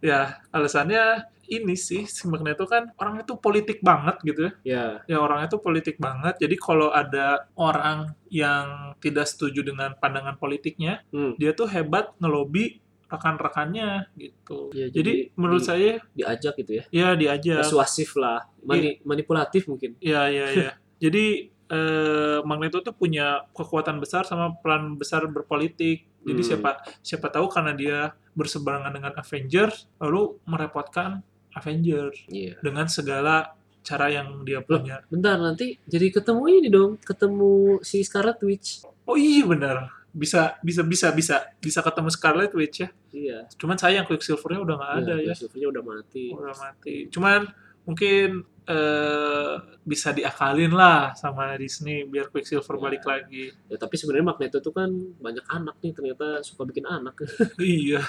Ya, 0.00 0.38
alasannya 0.50 1.24
ini 1.50 1.74
sih 1.74 2.06
si 2.06 2.30
Magneto 2.30 2.62
kan 2.64 2.94
orangnya 2.94 3.26
tuh 3.26 3.42
politik 3.42 3.82
banget 3.82 4.22
gitu 4.22 4.40
ya. 4.46 4.52
Ya, 4.62 4.84
Ya 5.06 5.16
orangnya 5.18 5.50
tuh 5.50 5.58
politik 5.58 5.98
banget. 5.98 6.38
Jadi 6.38 6.54
kalau 6.54 6.94
ada 6.94 7.50
orang 7.58 8.14
yang 8.30 8.94
tidak 9.02 9.26
setuju 9.26 9.66
dengan 9.66 9.98
pandangan 9.98 10.38
politiknya, 10.38 11.02
hmm, 11.10 11.34
dia 11.36 11.50
tuh 11.50 11.66
hebat 11.66 12.14
ngelobi 12.22 12.78
rekan-rekannya 13.10 14.06
gitu. 14.14 14.70
Ya, 14.70 14.86
jadi, 14.86 14.94
jadi 14.94 15.12
menurut 15.34 15.62
di- 15.62 15.66
saya 15.66 15.90
diajak 16.14 16.54
gitu 16.62 16.72
ya. 16.78 16.84
ya 16.94 17.08
diajak. 17.18 17.66
Persuasif 17.66 18.14
lah, 18.14 18.46
mani- 18.62 19.02
manipulatif 19.02 19.66
mungkin. 19.66 19.98
Ya 19.98 20.30
ya 20.30 20.46
ya. 20.48 20.70
jadi 21.02 21.50
eh, 21.70 22.38
Magneto 22.42 22.82
tuh 22.82 22.92
punya 22.92 23.46
kekuatan 23.54 24.02
besar 24.02 24.26
sama 24.26 24.50
peran 24.58 24.94
besar 24.94 25.24
berpolitik. 25.24 26.02
Jadi 26.20 26.42
Hmm. 26.42 26.48
siapa 26.52 26.70
siapa 27.00 27.26
tahu 27.30 27.46
karena 27.48 27.72
dia 27.72 27.98
berseberangan 28.34 28.92
dengan 28.92 29.12
Avengers 29.14 29.88
lalu 29.96 30.36
merepotkan 30.44 31.22
Avengers 31.50 32.26
Iya. 32.26 32.60
dengan 32.60 32.86
segala 32.86 33.54
cara 33.80 34.06
yang 34.06 34.44
dia 34.44 34.60
punya. 34.60 35.00
Bentar 35.08 35.40
nanti 35.40 35.80
jadi 35.84 36.12
ketemu 36.12 36.42
ini 36.52 36.68
dong, 36.68 37.00
ketemu 37.00 37.80
si 37.80 38.04
Scarlet 38.04 38.36
Witch. 38.44 38.84
Oh 39.08 39.16
iya 39.16 39.46
benar. 39.48 39.88
Bisa 40.10 40.58
bisa 40.60 40.82
bisa 40.82 41.08
bisa 41.10 41.54
bisa 41.56 41.80
ketemu 41.80 42.10
Scarlet 42.10 42.52
Witch 42.52 42.84
ya. 42.84 42.88
Iya. 43.10 43.38
Cuman 43.56 43.78
sayang 43.78 44.04
Quicksilver-nya 44.04 44.60
udah 44.60 44.74
nggak 44.76 44.92
ada 45.00 45.14
ya. 45.16 45.32
Quicksilver-nya 45.32 45.68
udah 45.72 45.82
mati. 45.82 46.24
Udah 46.34 46.56
mati. 46.58 46.96
Cuman 47.08 47.40
mungkin 47.84 48.42
eh, 48.70 49.54
bisa 49.82 50.14
diakalin 50.14 50.70
lah 50.70 51.10
sama 51.18 51.58
Disney 51.58 52.06
biar 52.06 52.30
Quicksilver 52.30 52.76
Ya. 52.76 52.82
balik 52.82 53.02
lagi. 53.02 53.44
Ya 53.66 53.76
tapi 53.76 53.98
sebenarnya 53.98 54.30
Magneto 54.30 54.58
tuh 54.60 54.70
kan 54.70 54.90
banyak 55.18 55.42
anak 55.48 55.76
nih 55.82 55.92
ternyata 55.92 56.26
suka 56.40 56.62
bikin 56.64 56.86
anak. 56.86 57.18
iya. 57.58 58.02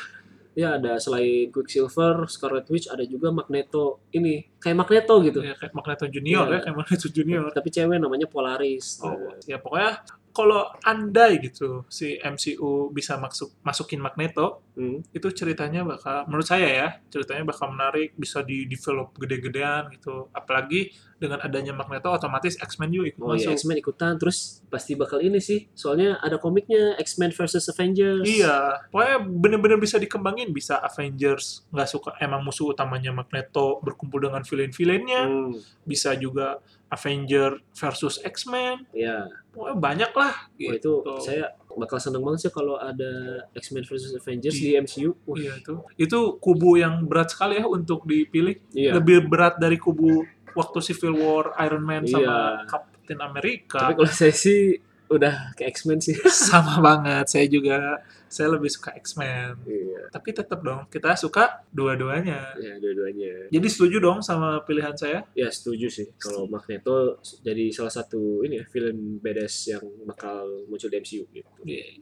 ya 0.51 0.75
ada 0.75 0.99
selain 0.99 1.47
Quicksilver, 1.47 2.27
Scarlet 2.27 2.67
Witch 2.67 2.91
ada 2.91 3.07
juga 3.07 3.31
Magneto 3.31 4.03
ini 4.11 4.43
kayak 4.59 4.77
Magneto 4.77 5.15
gitu. 5.23 5.39
Ya, 5.39 5.55
kayak 5.55 5.71
Magneto 5.71 6.05
Junior 6.11 6.43
Iya. 6.45 6.53
ya, 6.53 6.59
kayak 6.67 6.77
Magneto 6.77 7.07
Junior. 7.07 7.43
Tapi 7.55 7.69
cewek 7.71 7.97
namanya 7.97 8.27
Polaris. 8.27 8.99
Oh, 8.99 9.31
ya 9.47 9.57
pokoknya 9.57 10.03
kalau 10.31 10.67
andai 10.83 11.37
gitu 11.43 11.83
si 11.91 12.15
MCU 12.17 12.89
bisa 12.91 13.19
masuk 13.19 13.51
masukin 13.61 13.99
Magneto, 13.99 14.63
Hmm. 14.71 15.03
itu 15.11 15.27
ceritanya 15.35 15.83
bakal 15.83 16.23
menurut 16.31 16.47
saya 16.47 16.67
ya 16.71 16.87
ceritanya 17.11 17.43
bakal 17.43 17.75
menarik 17.75 18.15
bisa 18.15 18.39
di 18.39 18.63
develop 18.71 19.11
gede-gedean 19.19 19.91
gitu 19.91 20.31
apalagi 20.31 20.95
dengan 21.21 21.37
adanya 21.37 21.69
Magneto 21.71 22.09
otomatis 22.09 22.57
X-Men 22.57 22.89
juga 22.89 23.05
ikut 23.13 23.21
Oh 23.21 23.37
iya, 23.37 23.45
masuk 23.45 23.51
X-Men 23.61 23.77
ikutan 23.77 24.17
terus 24.17 24.65
pasti 24.73 24.97
bakal 24.97 25.21
ini 25.21 25.37
sih. 25.37 25.69
Soalnya 25.77 26.17
ada 26.17 26.41
komiknya 26.41 26.97
X-Men 26.97 27.29
versus 27.29 27.69
Avengers. 27.69 28.25
iya 28.25 28.81
pokoknya 28.89 29.17
bener-bener 29.21 29.77
bisa 29.77 30.01
dikembangin 30.01 30.49
bisa 30.49 30.81
Avengers 30.81 31.61
nggak 31.69 31.85
suka 31.87 32.09
emang 32.17 32.41
musuh 32.41 32.73
utamanya 32.73 33.13
Magneto 33.13 33.77
berkumpul 33.85 34.17
dengan 34.17 34.41
villain-villainnya 34.41 35.21
Hmm. 35.21 35.53
bisa 35.85 36.17
juga 36.17 36.57
Avenger 36.89 37.61
versus 37.71 38.17
X-Men 38.19 38.83
Ya, 38.91 39.29
pokoknya 39.53 39.77
banyak 39.77 40.11
lah 40.11 40.33
oh, 40.49 40.57
gitu. 40.57 40.73
itu 40.75 40.93
saya 41.21 41.53
bakal 41.71 42.03
seneng 42.03 42.19
banget 42.19 42.47
sih 42.47 42.51
kalau 42.51 42.75
ada 42.75 43.47
X-Men 43.55 43.87
versus 43.87 44.11
Avengers 44.11 44.59
di 44.59 44.75
MCU. 44.75 45.15
Wah, 45.23 45.39
Iya 45.39 45.53
itu 45.55 45.73
itu 45.95 46.19
kubu 46.43 46.75
yang 46.75 47.07
berat 47.07 47.31
sekali 47.31 47.63
ya 47.63 47.65
untuk 47.67 48.03
dipilih 48.03 48.59
iya. 48.75 48.91
lebih 48.99 49.23
berat 49.31 49.55
dari 49.55 49.79
kubu 49.79 50.27
waktu 50.53 50.79
Civil 50.83 51.13
War 51.15 51.45
Iron 51.59 51.81
Man 51.81 52.03
sama 52.03 52.21
Iya. 52.21 52.37
Captain 52.65 53.19
America 53.19 53.79
Tapi 53.81 53.93
kalau 53.95 54.11
saya 54.11 54.31
sih 54.31 54.77
udah 55.07 55.51
ke 55.51 55.67
X-Men 55.67 55.99
sih. 55.99 56.15
sama 56.47 56.79
banget 56.79 57.27
saya 57.27 57.43
juga 57.45 57.99
saya 58.25 58.47
lebih 58.47 58.71
suka 58.71 58.95
X-Men 58.95 59.59
iya. 59.65 60.07
tapi 60.07 60.31
tetap 60.31 60.59
dong 60.61 60.87
kita 60.87 61.11
suka 61.15 61.67
dua-duanya 61.67 62.55
Ya, 62.55 62.79
dua-duanya. 62.79 63.51
jadi 63.51 63.67
setuju 63.67 63.99
dong 63.99 64.23
sama 64.23 64.63
pilihan 64.63 64.95
saya 64.95 65.27
Ya 65.33 65.51
setuju 65.51 65.91
sih 65.91 66.07
kalau 66.15 66.47
Magneto 66.47 67.19
jadi 67.39 67.67
salah 67.69 67.91
satu 67.91 68.39
ini 68.41 68.59
ya 68.59 68.65
film 68.65 69.19
badass 69.19 69.67
yang 69.69 69.83
bakal 70.05 70.47
muncul 70.65 70.87
di 70.87 70.95
MCU 70.97 71.27
gitu. 71.29 71.49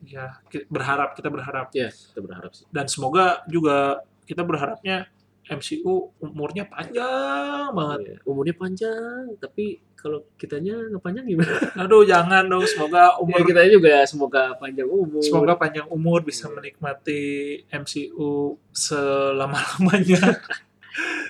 ya 0.06 0.38
ki- 0.46 0.70
berharap 0.70 1.13
kita 1.13 1.27
berharap 1.27 1.74
Ya 1.74 1.89
kita 1.89 2.22
berharap 2.22 2.53
sih. 2.53 2.70
dan 2.70 2.86
semoga 2.86 3.41
juga 3.48 3.98
kita 4.24 4.46
berharapnya 4.46 5.10
MCU 5.50 6.13
umurnya 6.22 6.63
panjang 6.63 7.74
banget 7.74 8.00
Iya. 8.06 8.15
Umurnya 8.24 8.56
panjang 8.56 9.34
tapi 9.41 9.82
kalau 9.98 10.24
kitanya 10.39 10.79
nggak 10.79 11.03
panjang 11.03 11.25
gimana? 11.27 11.51
aduh 11.84 12.08
jangan 12.08 12.48
dong 12.48 12.63
semoga 12.63 13.12
Ya, 13.12 13.20
umur 13.20 13.39
kita 13.44 13.62
juga 13.68 14.06
semoga 14.06 14.56
panjang 14.56 14.88
umur. 14.88 15.20
Semoga 15.20 15.53
panjang 15.58 15.88
umur 15.89 16.24
bisa 16.24 16.48
Iya. 16.48 16.56
menikmati 16.56 17.22
MCU 17.68 18.56
selama-lamanya. 18.72 20.22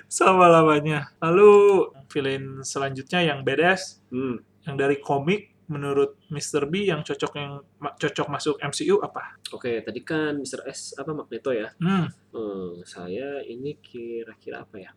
selama-lamanya. 0.09 1.13
Lalu 1.21 1.51
villain 2.09 2.61
selanjutnya 2.61 3.21
yang 3.23 3.41
badass, 3.41 4.01
Hmm. 4.09 4.41
yang 4.65 4.75
dari 4.75 4.97
komik 4.99 5.53
menurut 5.69 6.17
Mr. 6.27 6.65
B 6.65 6.83
yang 6.83 7.01
cocok 7.01 7.31
yang 7.33 7.51
ma- 7.77 7.93
cocok 7.93 8.27
masuk 8.27 8.55
MCU 8.59 8.99
apa? 8.99 9.37
Oke, 9.49 9.79
tadi 9.79 10.01
kan 10.01 10.35
Mr. 10.35 10.65
S 10.65 10.93
apa 10.93 11.13
Magneto 11.13 11.49
ya? 11.49 11.69
Hmm, 11.77 12.09
Eh, 12.29 12.73
saya 12.83 13.39
ini 13.41 13.77
kira-kira 13.77 14.61
apa 14.61 14.77
ya? 14.77 14.91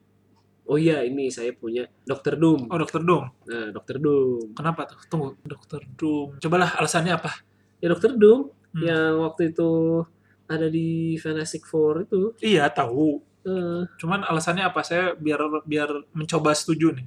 Oh 0.64 0.74
iya, 0.74 1.02
ini 1.02 1.26
saya 1.26 1.52
punya 1.52 1.84
Dr. 2.02 2.34
Doom. 2.34 2.66
oh 2.66 2.78
Dr. 2.78 3.02
Doom. 3.02 3.24
Nah, 3.44 3.68
Dr. 3.70 3.98
Doom. 3.98 4.54
Kenapa 4.54 4.86
tuh? 4.86 4.98
Tunggu, 5.06 5.34
Dr. 5.42 5.82
Doom. 5.92 6.38
Cobalah 6.38 6.74
alasannya 6.76 7.12
apa? 7.12 7.30
Ya 7.78 7.88
Dr. 7.88 8.14
Doom 8.14 8.48
Hmm. 8.72 8.80
yang 8.80 9.20
waktu 9.20 9.52
itu 9.52 10.00
ada 10.46 10.64
di 10.66 11.18
Fantastic 11.18 11.62
Four 11.62 12.06
itu. 12.06 12.32
Iya, 12.40 12.68
tahu. 12.68 13.20
eh, 13.42 13.84
Cuman 13.98 14.22
alasannya 14.22 14.64
apa? 14.64 14.80
Saya 14.80 15.12
biar 15.12 15.40
biar 15.62 15.90
mencoba 16.12 16.52
setuju 16.52 16.94
nih. 16.94 17.04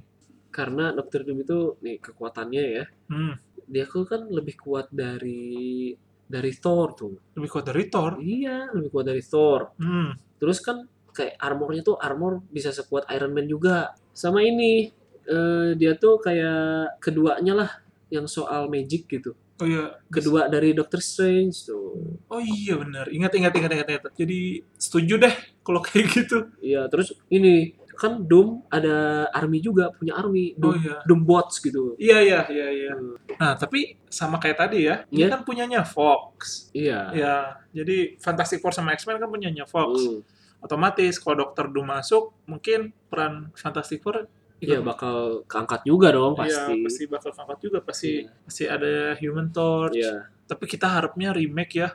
karena 0.48 0.88
Dr. 0.90 1.20
Doom 1.20 1.42
itu 1.42 1.58
nih 1.80 1.96
kekuatannya 1.98 2.62
ya. 2.72 2.84
Hmm, 3.08 3.36
Dia 3.66 3.84
tuh 3.86 4.06
kan 4.06 4.26
lebih 4.30 4.56
kuat 4.56 4.88
dari 4.90 5.90
dari 6.26 6.52
Thor 6.58 6.88
tuh. 6.94 7.14
lebih 7.38 7.50
kuat 7.50 7.66
dari 7.66 7.86
Thor. 7.86 8.18
Iya, 8.18 8.70
lebih 8.74 8.90
kuat 8.90 9.06
dari 9.06 9.22
Thor. 9.22 9.74
Hmm, 9.78 10.10
Terus 10.36 10.58
kan 10.58 10.84
kayak 11.14 11.38
armornya 11.38 11.80
tuh 11.80 11.96
armor 11.96 12.42
bisa 12.50 12.74
sekuat 12.74 13.06
Iron 13.14 13.32
Man 13.32 13.46
juga. 13.46 13.94
Sama 14.10 14.42
ini 14.42 14.90
eh, 15.24 15.68
dia 15.74 15.94
tuh 15.96 16.18
kayak 16.18 16.98
keduanya 17.00 17.54
lah 17.56 17.70
yang 18.10 18.26
soal 18.26 18.66
magic 18.70 19.06
gitu. 19.08 19.34
oh 19.56 19.64
iya. 19.64 19.96
Kedua 20.12 20.52
dari 20.52 20.76
Doctor 20.76 21.00
Strange 21.00 21.64
tuh. 21.64 22.20
Oh 22.28 22.42
iya 22.42 22.76
benar. 22.76 23.08
Ingat 23.08 23.32
ingat 23.34 23.52
ingat 23.56 23.70
ingat 23.72 23.88
ingat. 23.88 24.04
Jadi 24.12 24.60
setuju 24.76 25.16
deh 25.16 25.34
kalau 25.64 25.80
kayak 25.80 26.06
gitu. 26.12 26.52
Iya, 26.60 26.90
terus 26.92 27.16
ini 27.32 27.72
kan 27.96 28.22
Doom 28.22 28.62
ada 28.68 29.26
army 29.32 29.58
juga, 29.58 29.88
punya 29.90 30.14
army. 30.14 30.52
Oh 30.56 30.70
Doom, 30.70 30.74
iya. 30.78 30.96
Doom 31.02 31.20
bots 31.24 31.58
gitu. 31.58 31.96
Iya 31.96 32.18
iya 32.20 32.40
iya 32.46 32.68
iya. 32.70 32.92
Hmm, 32.92 33.16
Nah, 33.36 33.56
tapi 33.56 33.96
sama 34.06 34.36
kayak 34.36 34.58
tadi 34.60 34.84
ya. 34.84 35.02
Ini 35.08 35.24
Iya. 35.24 35.32
kan 35.32 35.40
punyanya 35.42 35.80
Fox. 35.82 36.68
Iya. 36.70 37.00
Ya, 37.12 37.34
jadi 37.72 38.20
Fantastic 38.20 38.60
Four 38.60 38.70
sama 38.70 38.92
X-Men 38.92 39.16
kan 39.16 39.26
punyanya 39.26 39.64
Fox. 39.64 39.96
Hmm, 39.96 40.20
Otomatis 40.60 41.16
kalau 41.16 41.36
Dr. 41.42 41.68
Doom 41.68 41.88
masuk, 41.88 42.32
mungkin 42.44 42.92
peran 43.08 43.52
Fantastic 43.56 44.00
Four 44.00 44.28
Iya, 44.56 44.80
bakal 44.80 45.44
keangkat 45.44 45.84
juga 45.84 46.08
dong 46.08 46.32
Iya, 46.32 46.48
pasti. 46.64 46.74
pasti 46.80 47.02
bakal 47.04 47.30
angkat 47.36 47.58
juga 47.60 47.78
pasti 47.84 48.24
Iya. 48.24 48.32
pasti 48.40 48.64
ada 48.64 48.94
Human 49.20 49.52
Torch. 49.52 49.92
Iya. 50.00 50.32
Tapi 50.48 50.64
kita 50.64 50.88
harapnya 50.88 51.36
remake 51.36 51.74
ya. 51.76 51.92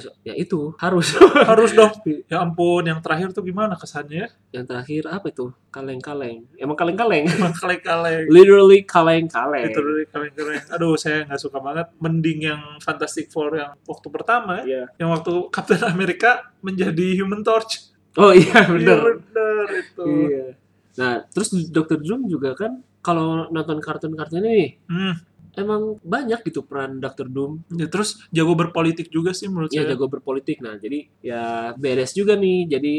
So- 0.00 0.16
ya 0.24 0.32
itu 0.32 0.72
harus. 0.82 1.12
Harus 1.44 1.70
dong. 1.72 1.92
Ya 2.32 2.40
ampun, 2.40 2.80
yang 2.82 3.04
terakhir 3.04 3.30
tuh 3.30 3.44
gimana 3.44 3.76
kesannya? 3.76 4.32
Yang 4.48 4.64
terakhir 4.64 5.02
apa 5.06 5.28
itu? 5.28 5.52
Kaleng-kaleng. 5.68 6.48
Emang 6.56 6.72
kaleng-kaleng. 6.72 7.28
Emang 7.28 7.52
kaleng-kaleng. 7.52 8.24
Literally 8.34 8.80
kaleng-kaleng. 8.82 9.68
itu 9.68 9.80
dari 9.80 10.04
kaleng-kaleng. 10.08 10.62
Aduh, 10.72 10.96
saya 10.96 11.28
nggak 11.28 11.36
suka 11.36 11.60
banget. 11.60 11.92
Mending 12.00 12.38
yang 12.46 12.60
Fantastic 12.80 13.28
Four 13.28 13.54
yang 13.54 13.76
waktu 13.84 14.08
pertama, 14.08 14.64
Iya. 14.64 14.88
yang 14.96 15.12
waktu 15.12 15.52
Captain 15.52 15.84
America 15.84 16.48
menjadi 16.58 17.20
Human 17.20 17.44
Torch. 17.44 17.92
Oh 18.16 18.30
iya, 18.30 18.64
Iya 18.64 18.72
bener. 18.72 18.98
bener 19.20 19.66
itu. 19.74 20.06
Iya. 20.06 20.46
Nah, 20.94 21.14
terus 21.26 21.50
Dr. 21.68 21.98
Doom 21.98 22.24
juga 22.24 22.54
kan 22.54 22.72
kalau 23.02 23.50
nonton 23.50 23.82
kartun-kartun 23.82 24.40
ini 24.40 24.78
Hmm. 24.86 25.18
Emang 25.56 25.98
banyak 26.02 26.40
gitu 26.44 26.62
peran 26.62 26.98
Dr. 26.98 27.26
Doom. 27.30 27.62
Ya, 27.74 27.86
terus 27.86 28.22
jago 28.30 28.54
berpolitik 28.54 29.08
juga 29.08 29.30
sih 29.32 29.46
menurut 29.46 29.70
Ya 29.70 29.82
saya. 29.82 29.94
jago 29.94 30.06
berpolitik. 30.10 30.58
Nah, 30.60 30.76
jadi 30.76 31.06
ya 31.20 31.44
beres 31.74 32.12
juga 32.12 32.34
nih. 32.34 32.66
Jadi 32.68 32.94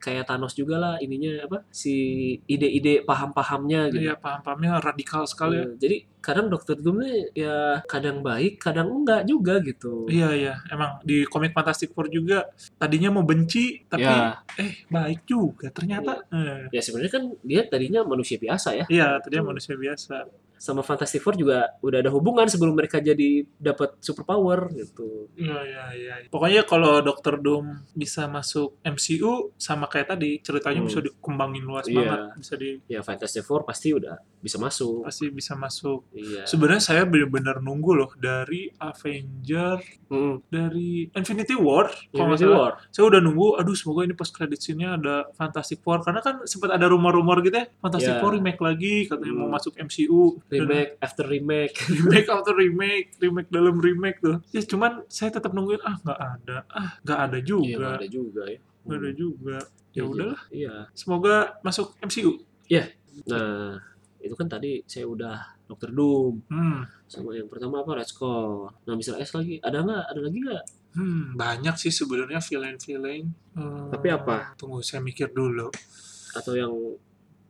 kayak 0.00 0.32
Thanos 0.32 0.56
juga 0.56 0.80
lah 0.80 0.94
ininya 0.96 1.44
apa 1.44 1.60
si 1.68 1.92
ide-ide 2.48 3.04
paham-pahamnya 3.04 3.92
gitu. 3.92 4.08
Iya, 4.08 4.16
paham-pahamnya 4.16 4.80
radikal 4.80 5.28
sekali 5.28 5.60
ya. 5.60 5.68
Iya, 5.68 5.76
Jadi 5.76 5.96
kadang 6.24 6.48
Dr. 6.48 6.80
Doom 6.80 7.04
nih 7.04 7.16
ya 7.36 7.84
kadang 7.84 8.24
baik, 8.24 8.56
kadang 8.56 8.88
enggak 8.88 9.28
juga 9.28 9.60
gitu. 9.60 10.08
Iya, 10.08 10.32
iya. 10.32 10.54
Emang 10.72 11.04
di 11.04 11.28
komik 11.28 11.52
Fantastic 11.52 11.92
Four 11.92 12.08
juga 12.08 12.48
tadinya 12.80 13.12
mau 13.12 13.28
benci, 13.28 13.84
tapi 13.86 14.08
Ya, 14.08 14.40
eh 14.56 14.88
baik 14.88 15.28
juga 15.28 15.68
ternyata. 15.68 16.24
Eh. 16.32 16.72
ya 16.72 16.80
sebenarnya 16.80 17.12
kan 17.20 17.24
dia 17.44 17.60
tadinya 17.68 18.00
manusia 18.00 18.40
biasa 18.40 18.68
ya. 18.80 18.84
Iya, 18.88 19.20
tadinya 19.20 19.52
manusia 19.52 19.76
biasa. 19.76 20.24
Sama 20.60 20.84
Fantastic 20.84 21.18
Four 21.18 21.34
juga 21.34 21.72
udah 21.80 21.98
ada 21.98 22.12
hubungan 22.12 22.44
sebelum 22.44 22.76
mereka 22.76 23.00
jadi 23.00 23.48
dapat 23.56 23.96
superpower 23.98 24.68
gitu. 24.70 25.32
Iya, 25.32 25.56
iya, 25.64 25.84
iya. 25.96 26.14
Pokoknya 26.28 26.62
kalau 26.62 27.00
Dr. 27.00 27.40
Doom 27.40 27.64
bisa 27.90 28.28
masuk 28.28 28.76
MCU 28.84 29.56
sama 29.56 29.88
kayak 29.88 30.12
tadi, 30.12 30.36
ceritanya 30.38 30.78
Hmm. 30.78 30.86
bisa 30.86 31.00
dikembangin 31.00 31.64
luas 31.64 31.88
Iya. 31.88 31.96
banget. 31.96 32.20
Bisa 32.36 32.54
di 32.54 32.70
Ya 32.86 33.00
Fantastic 33.00 33.40
Four 33.40 33.64
pasti 33.64 33.90
udah 33.90 34.20
bisa 34.38 34.56
masuk. 34.56 35.00
pasti 35.02 35.32
bisa 35.32 35.56
masuk. 35.56 36.04
Iya. 36.12 36.44
Sebenarnya 36.44 36.82
saya 36.82 37.02
benar-benar 37.02 37.60
nunggu 37.60 37.92
loh 37.94 38.10
dari 38.14 38.68
Avenger, 38.76 39.80
Mm, 40.10 40.42
dari 40.46 41.06
Infinity 41.08 41.54
War. 41.54 41.86
kalau 42.10 42.34
Infinity. 42.34 42.50
War. 42.50 42.72
Saya 42.90 43.04
udah 43.06 43.20
nunggu, 43.20 43.56
aduh 43.56 43.72
semoga 43.72 44.02
ini 44.02 44.12
post 44.12 44.34
credit 44.34 44.58
scene-nya 44.58 44.96
ada 44.96 45.30
Fantastic 45.32 45.80
Four 45.80 46.02
karena 46.02 46.20
kan 46.20 46.42
sempat 46.44 46.68
ada 46.70 46.84
rumor-rumor 46.84 47.40
gitu 47.40 47.56
ya, 47.56 47.66
Fantastic 47.80 48.10
Iya. 48.10 48.20
Four 48.20 48.32
remake 48.34 48.60
lagi 48.60 49.06
katanya 49.06 49.32
mau 49.32 49.46
Hmm. 49.46 49.54
masuk 49.54 49.72
MCU. 49.78 50.42
Remake 50.50 50.90
after 50.98 51.24
remake. 51.24 51.74
remake 51.94 52.26
atau 52.26 52.52
remake, 52.52 53.08
remake 53.18 53.48
dalam 53.48 53.76
remake 53.78 54.18
tuh. 54.18 54.36
Ya 54.50 54.60
cuman 54.60 55.06
saya 55.06 55.30
tetap 55.30 55.50
nungguin 55.50 55.78
ah 55.80 55.94
nggak 55.96 56.18
ada, 56.18 56.56
ah 56.66 56.90
nggak 57.00 57.18
ada 57.20 57.38
Iya, 57.38 57.46
juga, 57.46 57.76
nggak 57.78 57.94
ada 57.94 58.06
juga 58.08 58.42
ya. 58.44 58.58
nggak 58.82 58.98
ada 58.98 59.10
juga. 59.14 59.56
Ya 59.90 59.92
Iya, 59.92 60.02
udahlah, 60.06 60.40
Iya. 60.50 60.74
semoga 60.92 61.34
masuk 61.60 61.94
MCU. 62.00 62.38
Nah, 63.26 63.78
itu 64.18 64.34
kan 64.34 64.46
tadi 64.46 64.86
saya 64.86 65.04
udah 65.04 65.36
Dr. 65.66 65.90
Doom. 65.90 66.42
Hmm, 66.46 66.86
Sama 67.06 67.34
yang 67.34 67.46
pertama 67.46 67.82
apa? 67.82 67.98
Red 67.98 68.06
Skull. 68.06 68.70
Nah, 68.86 68.94
Mr. 68.94 69.18
S 69.18 69.34
lagi. 69.34 69.58
Ada 69.58 69.82
nggak? 69.82 70.04
Ada 70.10 70.20
lagi 70.20 70.38
nggak? 70.40 70.64
hmm 70.90 71.38
banyak 71.38 71.74
sih 71.78 71.90
sebenarnya 71.90 72.42
villain-villain. 72.42 73.22
Eh, 73.54 73.86
Tapi 73.90 74.08
apa? 74.10 74.54
Tunggu 74.54 74.82
saya 74.82 74.98
mikir 74.98 75.30
dulu. 75.30 75.70
Atau 76.34 76.54
yang 76.54 76.70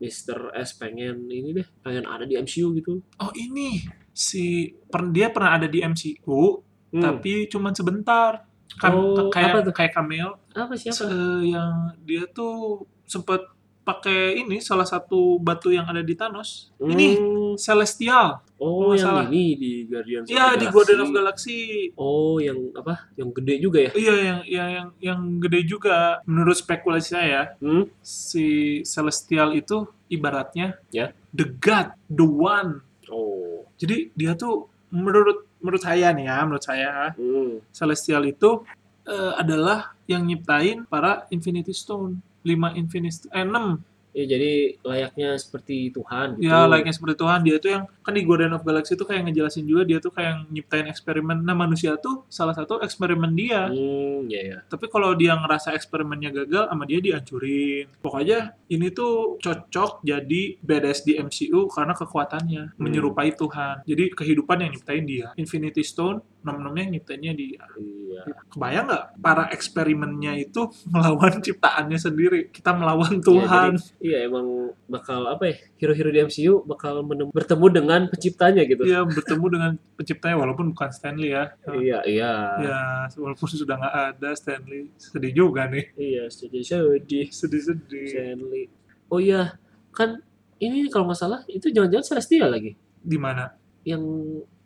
Mr. 0.00 0.56
S 0.56 0.74
pengen 0.74 1.28
ini 1.28 1.52
deh, 1.52 1.66
pengen 1.80 2.04
ada 2.04 2.24
di 2.24 2.34
MCU 2.34 2.72
gitu. 2.72 3.04
Oh 3.16 3.32
ini 3.32 3.84
si 4.10 4.44
per, 4.82 5.06
dia 5.08 5.28
pernah 5.28 5.54
ada 5.54 5.66
di 5.66 5.78
MCU 5.78 6.64
Hmm. 6.90 6.98
tapi 6.98 7.46
cuman 7.46 7.70
sebentar. 7.70 8.42
Kam- 8.72 8.94
Oh, 8.94 9.28
kayak 9.28 9.50
apa 9.52 9.58
tuh? 9.62 9.74
kayak 9.74 9.92
cameo 9.92 10.38
apa 10.50 10.74
siapa? 10.74 10.94
Se- 10.96 11.44
yang 11.44 11.74
dia 12.00 12.22
tuh 12.26 12.82
sempet 13.04 13.42
pakai 13.90 14.38
ini 14.38 14.58
salah 14.58 14.84
satu 14.84 15.18
batu 15.36 15.68
yang 15.68 15.82
ada 15.84 15.98
di 16.00 16.14
Thanos. 16.14 16.70
Ini 16.76 17.08
Hmm, 17.12 17.54
Celestial. 17.56 18.38
Oh, 18.56 18.92
yang 18.92 19.02
salah. 19.02 19.24
ini 19.26 19.56
di 19.56 19.72
Guardians 19.84 20.24
of 20.24 20.30
Iya 20.30 20.46
di 20.52 20.56
Galaxy. 20.60 20.70
Guardian 20.70 21.00
of 21.00 21.10
Galaxy. 21.10 21.58
Oh, 21.96 22.36
yang 22.38 22.58
apa? 22.72 23.10
Yang 23.14 23.28
gede 23.36 23.54
juga 23.58 23.78
ya? 23.80 23.90
Iya 23.92 24.14
yang 24.14 24.38
yang 24.46 24.68
yang 24.70 24.88
yang 25.00 25.20
gede 25.38 25.60
juga. 25.64 25.96
Menurut 26.22 26.54
spekulasi 26.54 27.10
saya, 27.10 27.56
Hmm? 27.58 27.90
si 28.00 28.46
Celestial 28.84 29.50
itu 29.52 29.82
ibaratnya 30.06 30.78
Ya. 30.90 31.10
the 31.30 31.48
God, 31.48 31.90
the 32.06 32.22
one. 32.22 32.84
Oh. 33.06 33.66
Jadi 33.76 34.14
dia 34.14 34.34
tuh 34.34 34.70
menurut 34.88 35.48
menurut 35.58 35.80
saya 35.80 36.12
nih 36.12 36.24
ya, 36.24 36.38
menurut 36.44 36.62
saya 36.62 37.10
Hmm. 37.14 37.58
Celestial 37.70 38.22
itu 38.24 38.62
eh, 39.02 39.32
adalah 39.34 39.96
yang 40.04 40.22
nyiptain 40.22 40.84
para 40.84 41.26
Infinity 41.28 41.72
Stone. 41.72 42.20
5 42.44 42.80
Infinity 42.80 43.28
eh 43.32 43.44
6 43.44 43.90
Ya, 44.10 44.26
jadi 44.26 44.74
layaknya 44.82 45.38
seperti 45.38 45.94
Tuhan 45.94 46.42
gitu. 46.42 46.50
Ya, 46.50 46.66
layaknya 46.66 46.94
seperti 46.94 47.14
Tuhan. 47.22 47.40
Dia 47.46 47.56
tuh 47.62 47.70
yang 47.70 47.84
kan 48.02 48.12
di 48.14 48.22
Guardian 48.26 48.54
of 48.58 48.66
Galaxy 48.66 48.98
itu 48.98 49.06
kayak 49.06 49.30
ngejelasin 49.30 49.64
juga 49.70 49.86
dia 49.86 49.98
tuh 50.02 50.10
kayak 50.10 50.50
nyiptain 50.50 50.90
eksperimen. 50.90 51.46
Nah, 51.46 51.54
manusia 51.54 51.94
tuh 51.94 52.26
salah 52.26 52.54
satu 52.54 52.82
eksperimen 52.82 53.30
dia. 53.38 53.70
Hmm, 53.70 54.26
ya 54.26 54.42
ya. 54.42 54.58
Tapi 54.66 54.90
kalau 54.90 55.14
dia 55.14 55.38
ngerasa 55.38 55.74
eksperimennya 55.78 56.34
gagal, 56.42 56.66
sama 56.66 56.84
dia 56.90 56.98
dihancurin. 56.98 57.86
Pokoknya 58.02 58.58
ini 58.66 58.90
tuh 58.90 59.38
cocok 59.38 60.02
jadi 60.02 60.42
badass 60.58 61.06
di 61.06 61.14
MCU 61.14 61.70
karena 61.70 61.94
kekuatannya 61.94 62.74
menyerupai 62.82 63.30
Tuhan. 63.38 63.86
Jadi 63.86 64.04
kehidupan 64.10 64.66
yang 64.66 64.70
nyiptain 64.74 65.06
dia. 65.06 65.30
Infinity 65.38 65.86
Stone, 65.86 66.39
nom-nomnya 66.40 66.96
nyiptainnya 66.96 67.32
dia. 67.36 67.64
Iya. 67.76 68.22
Kebayang 68.48 68.86
nggak? 68.88 69.04
Para 69.20 69.44
eksperimennya 69.52 70.32
itu 70.40 70.68
melawan 70.92 71.40
ciptaannya 71.40 71.98
sendiri. 72.00 72.40
Kita 72.48 72.72
melawan 72.72 73.20
Tuhan. 73.20 73.76
jadi, 73.76 73.94
iya 74.00 74.18
emang 74.26 74.72
bakal 74.88 75.28
apa 75.28 75.52
ya? 75.52 75.56
Hero-hero 75.80 76.10
di 76.10 76.20
MCU 76.24 76.64
bakal 76.64 77.04
bertemu 77.32 77.66
dengan 77.70 78.00
penciptanya 78.08 78.62
gitu. 78.64 78.82
Dia 78.84 79.04
bertemu 79.04 79.46
dengan 79.48 79.72
penciptanya 79.96 80.36
walaupun 80.40 80.72
bukan 80.72 80.90
Stanley 80.90 81.36
ya. 81.36 81.44
Iya, 81.68 81.98
iya. 82.08 82.32
Ya, 82.60 82.80
walaupun 83.16 83.46
sudah 83.48 83.76
nggak 83.76 83.96
ada 84.16 84.30
Stanley. 84.36 84.92
Sedih 84.96 85.32
juga 85.32 85.68
nih. 85.68 85.92
Iya, 85.96 86.24
sedih 86.32 86.64
sedih. 86.64 87.26
Sedih-sedih. 87.28 88.08
Stanley. 88.08 88.64
Oh 89.10 89.18
iya, 89.18 89.58
kan 89.90 90.22
ini 90.60 90.86
kalau 90.92 91.10
nggak 91.10 91.18
salah 91.18 91.40
itu 91.48 91.72
jangan-jangan 91.72 92.06
Celestial 92.14 92.52
lagi. 92.52 92.76
Di 93.00 93.16
mana? 93.16 93.48
Yang 93.82 94.04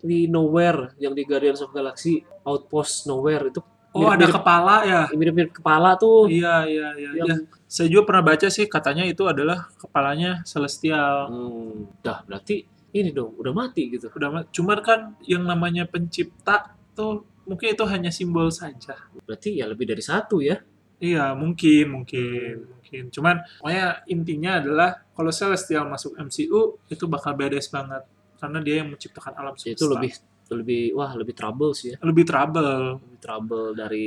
di 0.04 0.28
Nowhere, 0.28 0.92
yang 1.00 1.16
di 1.16 1.24
Guardians 1.24 1.64
of 1.64 1.72
Galaxy, 1.72 2.20
Outpost 2.44 3.08
Nowhere 3.08 3.48
itu 3.48 3.64
Oh, 3.94 4.10
ada 4.10 4.26
mirip-mirip- 4.26 4.36
kepala 4.42 4.76
ya. 4.82 5.00
mirip-mirip 5.14 5.52
kepala 5.54 5.94
tuh. 5.94 6.26
Iya, 6.26 6.66
iya, 6.66 6.88
iya. 6.98 7.10
Yang- 7.14 7.46
iya. 7.46 7.62
Saya 7.64 7.86
juga 7.88 8.02
pernah 8.04 8.26
baca 8.26 8.46
sih 8.50 8.66
katanya 8.66 9.06
itu 9.06 9.22
adalah 9.24 9.70
kepalanya 9.78 10.42
Celestial. 10.42 11.30
Hmm, 11.30 11.94
dah 12.02 12.26
berarti 12.26 12.66
ini 12.90 13.10
dong 13.10 13.38
udah 13.38 13.54
mati 13.54 13.86
gitu. 13.88 14.10
Udah, 14.10 14.28
ma- 14.30 14.46
cuman 14.50 14.78
kan 14.82 15.00
yang 15.22 15.46
namanya 15.46 15.86
pencipta 15.86 16.74
tuh 16.90 17.22
mungkin 17.46 17.70
itu 17.70 17.86
hanya 17.86 18.10
simbol 18.10 18.50
saja. 18.50 18.98
Berarti 19.22 19.62
ya 19.62 19.70
lebih 19.70 19.86
dari 19.86 20.02
satu 20.02 20.42
ya. 20.42 20.58
Iya, 20.98 21.34
mungkin, 21.38 21.90
mungkin, 22.02 22.70
mungkin. 22.70 23.02
Cuman, 23.10 23.36
pokoknya 23.62 24.06
intinya 24.08 24.58
adalah 24.58 24.90
kalau 25.12 25.30
Celestial 25.30 25.86
masuk 25.86 26.14
MCU 26.16 26.82
itu 26.86 27.04
bakal 27.06 27.34
badass 27.34 27.70
banget 27.70 28.02
karena 28.36 28.58
dia 28.60 28.74
yang 28.82 28.88
menciptakan 28.90 29.32
alam 29.34 29.54
semesta. 29.54 29.78
Itu 29.78 29.86
lebih 29.88 30.12
lebih 30.44 30.82
wah 30.92 31.10
lebih 31.12 31.32
trouble 31.32 31.72
sih 31.72 31.92
ya. 31.92 31.96
lebih 32.00 32.24
trouble. 32.24 33.00
Lebih 33.00 33.18
trouble 33.18 33.66
dari 33.72 34.06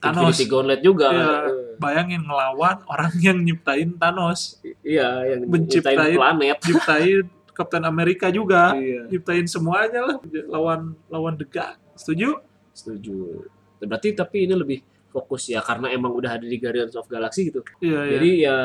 Thanos. 0.00 0.32
Infinity 0.32 0.44
Gauntlet 0.46 0.80
juga. 0.80 1.08
Iya. 1.10 1.28
Eh, 1.48 1.76
Bayangin 1.76 2.22
ngelawan 2.22 2.76
orang 2.86 3.12
yang 3.18 3.38
nyiptain 3.40 3.96
Thanos, 3.96 4.60
Iya, 4.80 5.08
yang 5.26 5.48
Menciptain- 5.48 5.96
menciptain 5.96 6.16
planet. 6.16 6.58
nyiptain 6.60 7.22
Captain 7.50 7.84
America 7.84 8.26
juga, 8.28 8.74
Iya. 8.74 9.08
nyiptain 9.08 9.46
semuanya 9.46 10.00
lah 10.04 10.16
lawan 10.46 10.92
lawan 11.08 11.34
The 11.34 11.46
God. 11.46 11.76
Setuju? 11.94 12.36
Setuju. 12.72 13.46
Berarti 13.80 14.12
tapi 14.12 14.44
ini 14.44 14.54
lebih 14.54 14.78
fokus 15.14 15.46
ya 15.46 15.62
karena 15.62 15.94
emang 15.94 16.10
udah 16.10 16.34
ada 16.34 16.42
di 16.42 16.58
Guardians 16.58 16.98
of 16.98 17.06
Galaxy 17.06 17.54
gitu. 17.54 17.62
Iya, 17.78 18.00
iya. 18.02 18.12
Jadi 18.18 18.30
ya 18.42 18.56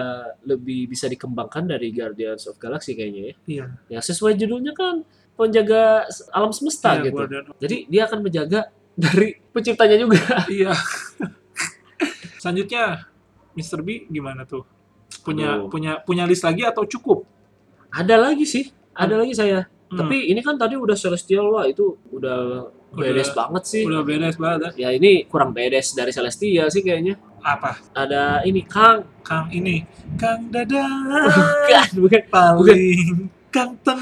lebih 0.49 0.89
bisa 0.89 1.05
dikembangkan 1.05 1.69
dari 1.69 1.93
Guardians 1.93 2.49
of 2.49 2.57
Galaxy 2.57 2.97
kayaknya 2.97 3.21
ya. 3.21 3.35
iya. 3.45 3.65
Ya 3.85 3.99
sesuai 4.01 4.33
judulnya 4.33 4.73
kan 4.73 5.05
penjaga 5.37 6.09
alam 6.33 6.49
semesta 6.49 6.97
Iya, 6.97 7.05
gitu. 7.05 7.15
Guardian 7.21 7.43
Jadi 7.61 7.75
dia 7.85 8.01
akan 8.09 8.19
menjaga 8.25 8.59
dari 8.97 9.37
penciptanya 9.53 9.97
juga. 10.01 10.25
Iya. 10.49 10.73
Selanjutnya 12.41 13.05
Mr. 13.53 13.79
B 13.85 14.09
gimana 14.09 14.47
tuh? 14.49 14.65
Punya 15.21 15.59
Aduh. 15.61 15.69
punya 15.69 16.01
punya 16.01 16.23
list 16.25 16.41
lagi 16.41 16.65
atau 16.65 16.87
cukup? 16.89 17.27
Ada 17.93 18.15
lagi 18.17 18.45
sih, 18.49 18.69
ada 18.95 19.19
lagi 19.21 19.33
saya. 19.37 19.69
Hmm, 19.89 19.97
Tapi 20.05 20.29
ini 20.29 20.39
kan 20.45 20.55
tadi 20.57 20.77
udah 20.77 20.93
Celestial 20.93 21.49
wah 21.49 21.65
itu 21.65 21.97
udah 22.13 22.69
Udah- 22.89 23.05
bedes 23.05 23.29
banget 23.31 23.63
sih. 23.65 23.83
udah 23.85 24.01
beres 24.01 24.35
banget. 24.35 24.73
Ya 24.75 24.89
ini 24.89 25.23
kurang 25.25 25.53
bedes 25.53 25.93
dari 25.93 26.09
Celestial 26.09 26.67
sih 26.67 26.81
kayaknya. 26.81 27.15
Apa? 27.39 27.77
Ada 27.93 28.41
ini 28.43 28.65
Kang. 28.65 29.05
Kang 29.21 29.45
ini 29.49 29.85
Kang 30.15 30.49
Dada 30.49 30.83
Bukan, 30.89 31.87
bukan, 32.01 32.23
paling 32.27 33.29
ganteng. 33.47 34.01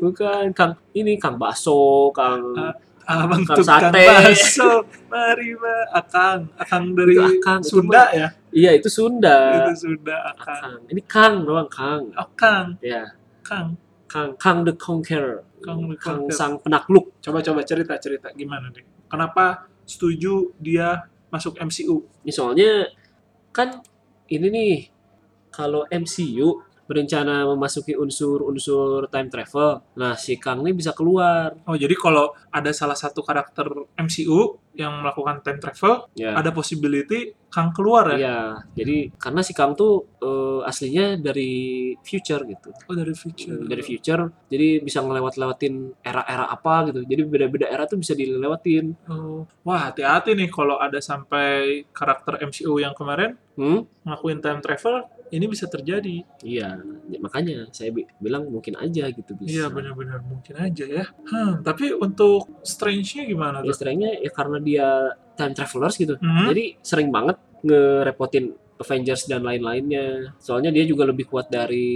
bukan 0.00 0.44
Kang. 0.52 0.72
Ini 0.92 1.12
Kang 1.16 1.36
Baso, 1.36 2.10
Kang 2.10 2.56
Abang 3.02 3.42
Kang 3.42 3.58
tukang 3.58 3.90
sate. 3.90 3.98
bakso. 4.06 4.86
Mari 5.10 5.58
Mbak. 5.58 5.84
Akang, 5.92 6.40
Akang 6.54 6.84
dari 6.94 7.18
Itu 7.18 7.22
Akang, 7.26 7.60
itu 7.60 7.68
Sunda 7.68 8.02
ya? 8.14 8.28
Iya, 8.54 8.70
itu 8.78 8.88
Sunda. 8.88 9.38
Itu 9.58 9.72
Sunda 9.76 10.16
Akang. 10.32 10.60
Kang. 10.62 10.80
Ini 10.86 11.02
Kang 11.04 11.34
doang, 11.42 11.66
Kang. 11.66 12.14
Oh, 12.14 12.28
Kang, 12.32 12.78
Ya, 12.78 13.10
Kang. 13.42 13.74
Kang 14.06 14.38
Kang 14.38 14.62
the 14.62 14.72
Conqueror. 14.72 15.42
Kang 15.62 15.80
Kang 15.96 16.26
sang 16.34 16.58
penakluk. 16.58 17.16
Coba-coba 17.22 17.62
cerita-cerita 17.62 18.34
gimana 18.34 18.68
nih? 18.74 18.84
Kenapa 19.06 19.70
setuju 19.86 20.52
dia 20.58 21.06
masuk 21.30 21.56
MCU? 21.62 22.02
Ini 22.26 22.32
soalnya 22.34 22.90
kan 23.54 23.80
ini 24.26 24.48
nih 24.50 24.74
kalau 25.52 25.86
MCU 25.88 26.71
berencana 26.92 27.48
memasuki 27.48 27.96
unsur-unsur 27.96 29.08
time 29.08 29.32
travel. 29.32 29.80
Nah, 29.96 30.12
si 30.14 30.36
Kang 30.36 30.60
ini 30.60 30.76
bisa 30.76 30.92
keluar. 30.92 31.56
Oh, 31.64 31.72
jadi 31.74 31.96
kalau 31.96 32.36
ada 32.52 32.68
salah 32.70 32.94
satu 32.94 33.24
karakter 33.24 33.64
MCU 33.96 34.60
yang 34.72 35.00
melakukan 35.00 35.40
time 35.40 35.56
travel, 35.56 36.08
Ya. 36.12 36.32
ada 36.32 36.48
possibility 36.48 37.32
Kang 37.48 37.72
keluar 37.72 38.08
ya? 38.08 38.16
Iya, 38.16 38.38
jadi 38.72 38.96
karena 39.20 39.40
si 39.40 39.52
Kang 39.52 39.72
tuh 39.72 40.08
eh, 40.24 40.60
aslinya 40.64 41.20
dari 41.20 41.52
future 42.00 42.40
gitu. 42.48 42.72
Oh, 42.88 42.96
dari 42.96 43.12
future. 43.12 43.60
dari 43.62 43.82
future 43.82 44.22
jadi 44.48 44.80
bisa 44.80 45.04
ngelewat-lewatin 45.04 46.00
era-era 46.00 46.48
apa 46.48 46.88
gitu 46.88 47.04
jadi 47.04 47.22
beda-beda 47.24 47.66
era 47.68 47.84
tuh 47.84 48.00
bisa 48.00 48.12
dilewatin 48.12 48.96
Oh. 49.04 49.44
Wah, 49.62 49.92
hati-hati 49.92 50.32
nih 50.32 50.48
kalau 50.48 50.80
ada 50.80 50.96
sampai 50.98 51.84
karakter 51.92 52.40
MCU 52.40 52.80
yang 52.80 52.92
kemarin 52.92 53.36
hmm? 53.54 53.84
ngelakuin 54.08 54.40
time 54.40 54.60
travel, 54.60 55.04
ini 55.32 55.44
bisa 55.46 55.64
terjadi. 55.66 56.22
iya 56.40 56.76
Ya, 57.04 57.18
makanya 57.18 57.66
saya 57.70 57.88
bi- 57.90 58.08
bilang 58.16 58.46
mungkin 58.46 58.76
aja 58.76 59.08
gitu 59.08 59.32
bisa 59.34 59.48
Iya, 59.54 59.66
benar-benar 59.68 60.20
mungkin 60.22 60.54
aja 60.54 60.84
ya. 60.84 61.04
Hmm, 61.24 61.60
tapi 61.60 61.90
untuk 61.90 62.46
Strange-nya 62.62 63.24
gimana 63.24 63.56
ya 63.58 63.66
tuh? 63.66 63.74
seringnya 63.74 64.12
ya 64.14 64.30
karena 64.30 64.58
dia 64.58 64.88
time 65.32 65.52
travelers 65.52 65.96
gitu 65.96 66.14
Hmm? 66.18 66.46
jadi 66.46 66.76
sering 66.80 67.08
banget 67.08 67.36
ngerepotin 67.62 68.52
Avengers 68.74 69.24
dan 69.24 69.40
lain-lainnya 69.40 70.34
soalnya 70.36 70.68
dia 70.68 70.82
juga 70.82 71.04
lebih 71.04 71.24
kuat 71.24 71.48
dari 71.48 71.90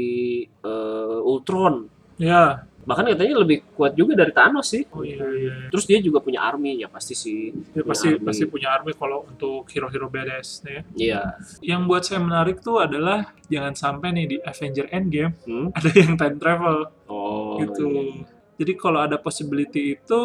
eh, 0.46 1.18
Ultron 1.22 1.92
Ya. 2.16 2.64
Bahkan 2.86 3.02
katanya 3.04 3.42
lebih 3.42 3.66
kuat 3.74 3.92
juga 3.92 4.14
dari 4.14 4.30
Thanos 4.30 4.70
sih 4.70 4.86
Oh 4.88 5.02
iya, 5.02 5.18
iya. 5.18 5.66
terus 5.68 5.84
dia 5.84 5.98
juga 5.98 6.22
punya 6.22 6.38
army 6.40 6.78
ya 6.78 6.86
pasti 6.86 7.12
sih 7.12 7.50
Punya 7.50 7.82
pasti 7.82 8.06
army. 8.08 8.22
pasti 8.22 8.44
punya 8.46 8.68
army 8.70 8.94
kalau 8.94 9.26
untuk 9.26 9.66
hero-hero 9.68 10.06
badass 10.06 10.62
nih 10.62 10.70
ya. 10.70 10.82
iya 10.96 11.20
Yang 11.60 11.80
buat 11.84 12.02
saya 12.02 12.20
menarik 12.20 12.62
tuh 12.62 12.78
adalah 12.78 13.34
jangan 13.46 13.74
sampai 13.74 14.08
nih 14.12 14.26
di 14.26 14.36
Avenger 14.40 14.86
Endgame 14.88 15.34
Hmm? 15.42 15.68
ada 15.76 15.90
yang 15.90 16.14
time 16.14 16.36
travel 16.36 16.78
oh 17.06 17.58
gitu. 17.58 17.86
iya. 17.90 18.22
Jadi 18.56 18.72
kalau 18.74 19.02
ada 19.02 19.18
possibility 19.18 19.92
itu 19.92 20.20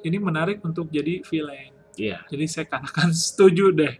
ini 0.00 0.16
menarik 0.16 0.60
untuk 0.60 0.86
jadi 0.88 1.18
villain. 1.20 1.74
iya 1.96 2.22
Jadi 2.26 2.44
saya 2.46 2.64
katakan 2.64 3.10
setuju 3.26 3.68
deh. 3.70 3.94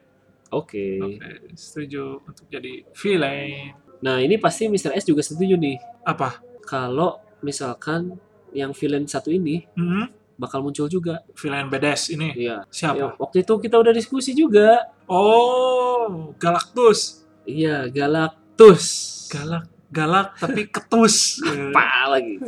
oke 0.50 0.86
Oke, 1.02 1.28
setuju 1.52 2.22
untuk 2.22 2.46
jadi 2.46 2.86
villain. 2.94 3.74
Nah 3.98 4.20
ini 4.20 4.36
pasti 4.36 4.68
Mr. 4.68 4.94
S 4.94 5.02
juga 5.02 5.20
setuju 5.20 5.56
nih 5.56 5.76
Apa? 6.00 6.38
kalau 6.62 7.23
misalkan 7.44 8.16
yang 8.50 8.72
villain 8.72 9.04
satu 9.04 9.28
ini 9.28 9.68
Hmm? 9.76 10.08
bakal 10.34 10.64
muncul 10.64 10.88
juga. 10.88 11.22
Villain 11.36 11.68
badass 11.68 12.08
ini 12.08 12.32
Iya. 12.34 12.64
Ya, 12.64 12.72
siapa? 12.72 13.14
waktu 13.14 13.44
itu 13.44 13.54
kita 13.60 13.76
udah 13.76 13.92
diskusi 13.92 14.32
juga. 14.32 14.82
Oh, 15.04 16.32
Galactus. 16.36 17.22
Iya 17.44 17.86
Galactus. 17.86 18.84
Galak, 19.28 19.64
galak 19.90 20.34
tapi 20.36 20.66
ketus. 20.66 21.38
Apa 21.70 22.18
lagi? 22.18 22.38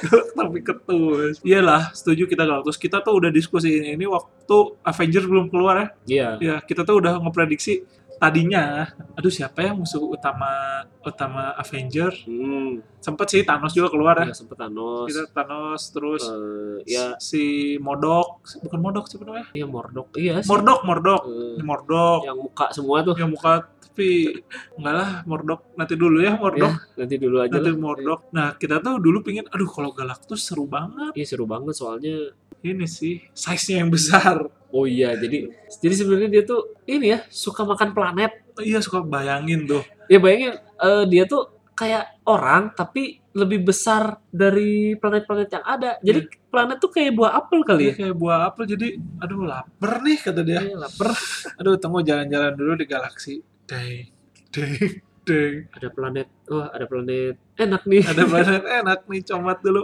galak 0.00 0.28
tapi 0.32 0.58
ketus. 0.60 1.34
Iyalah, 1.40 1.92
setuju 1.92 2.24
kita 2.24 2.44
Galactus. 2.44 2.76
Kita 2.76 3.00
tuh 3.00 3.16
udah 3.16 3.30
diskusi 3.30 3.72
ini 3.72 4.04
waktu 4.04 4.56
Avengers 4.82 5.24
belum 5.24 5.46
keluar 5.48 5.74
ya. 5.76 5.86
Iya. 6.04 6.28
Ya, 6.40 6.54
kita 6.60 6.82
tuh 6.82 7.00
udah 7.00 7.20
ngeprediksi 7.20 7.84
tadinya 8.20 8.84
aduh 9.16 9.32
siapa 9.32 9.64
ya 9.64 9.72
musuh 9.72 10.04
utama 10.04 10.84
utama 11.00 11.56
Avenger? 11.56 12.12
Hmm, 12.28 12.84
sempet 13.00 13.26
sih 13.32 13.40
Thanos 13.48 13.72
juga 13.72 13.88
keluar 13.88 14.14
ya. 14.20 14.28
Ya 14.28 14.36
sempet 14.36 14.60
Thanos. 14.60 15.08
kita 15.08 15.24
Thanos 15.32 15.82
terus 15.88 16.22
Eh, 16.28 16.84
ya, 16.84 17.16
si 17.16 17.74
Modok. 17.80 18.44
Bukan 18.60 18.80
Modok 18.80 19.08
siapa 19.08 19.24
namanya? 19.24 19.48
Ya 19.56 19.64
Mordok. 19.64 20.12
Iya 20.20 20.44
sih. 20.44 20.48
Mordok 20.52 20.80
Mordok. 20.84 21.22
Eh, 21.26 21.64
Mordok. 21.64 22.20
yang 22.28 22.38
muka 22.38 22.66
semua 22.76 23.00
tuh. 23.00 23.16
yang 23.16 23.32
muka 23.32 23.64
tapi 23.90 24.38
enggak 24.78 24.94
lah 24.94 25.10
Mordok. 25.24 25.60
Nanti 25.74 25.94
dulu 25.96 26.20
ya 26.20 26.36
Mordok. 26.36 26.72
Ya, 26.94 27.00
nanti 27.00 27.16
dulu 27.16 27.36
aja 27.40 27.52
nanti 27.56 27.72
lah. 27.72 27.80
Mordok. 27.80 28.20
Nah 28.36 28.48
kita 28.60 28.84
tuh 28.84 29.00
dulu 29.00 29.24
pingin 29.24 29.48
aduh 29.48 29.66
kalau 29.66 29.90
Galactus 29.96 30.44
seru 30.44 30.68
banget. 30.68 31.16
Iya 31.16 31.24
seru 31.24 31.48
banget 31.48 31.72
soalnya. 31.72 32.36
ini 32.60 32.84
sih 32.84 33.24
size-nya 33.32 33.80
yang 33.80 33.88
besar 33.88 34.44
Oh 34.70 34.84
iya, 34.84 35.14
jadi 35.14 35.50
jadi 35.68 35.94
sebenarnya 35.94 36.28
dia 36.30 36.42
tuh 36.42 36.60
ini 36.84 37.10
ya 37.10 37.18
suka 37.26 37.62
makan 37.62 37.90
planet. 37.90 38.32
Oh 38.54 38.62
iya 38.62 38.78
suka 38.78 39.00
bayangin 39.00 39.64
tuh 39.64 39.82
Ya 40.06 40.18
bayangin 40.18 40.54
eh, 40.56 41.04
dia 41.06 41.24
tuh 41.24 41.46
kayak 41.72 42.22
orang 42.24 42.70
tapi 42.72 43.18
lebih 43.30 43.62
besar 43.64 44.18
dari 44.28 44.94
planet-planet 44.94 45.48
yang 45.50 45.64
ada. 45.64 45.90
Jadi 45.98 46.20
planet 46.46 46.76
tuh 46.76 46.90
kayak 46.90 47.14
buah 47.14 47.32
apel 47.36 47.62
kali 47.62 47.82
ya. 47.82 47.86
Dia 47.90 47.98
kayak 48.04 48.16
buah 48.16 48.38
apel 48.46 48.64
jadi 48.66 48.86
aduh 49.18 49.42
lapar 49.42 49.92
nih 50.02 50.18
kata 50.18 50.40
dia 50.42 50.60
Iya, 50.60 50.76
lapar. 50.76 51.14
aduh 51.58 51.74
tunggu 51.78 52.02
jalan-jalan 52.02 52.52
dulu 52.54 52.72
di 52.74 52.86
galaksi 52.86 53.38
deng 53.64 54.10
deng 54.50 54.74
deng 55.22 55.54
Ada 55.70 55.88
planet, 55.88 56.26
wah 56.46 56.68
ada 56.70 56.84
planet 56.84 57.34
enak 57.54 57.82
nih. 57.86 58.02
ada 58.02 58.22
planet 58.24 58.62
enak 58.82 59.00
nih 59.06 59.20
comat 59.24 59.58
dulu 59.62 59.82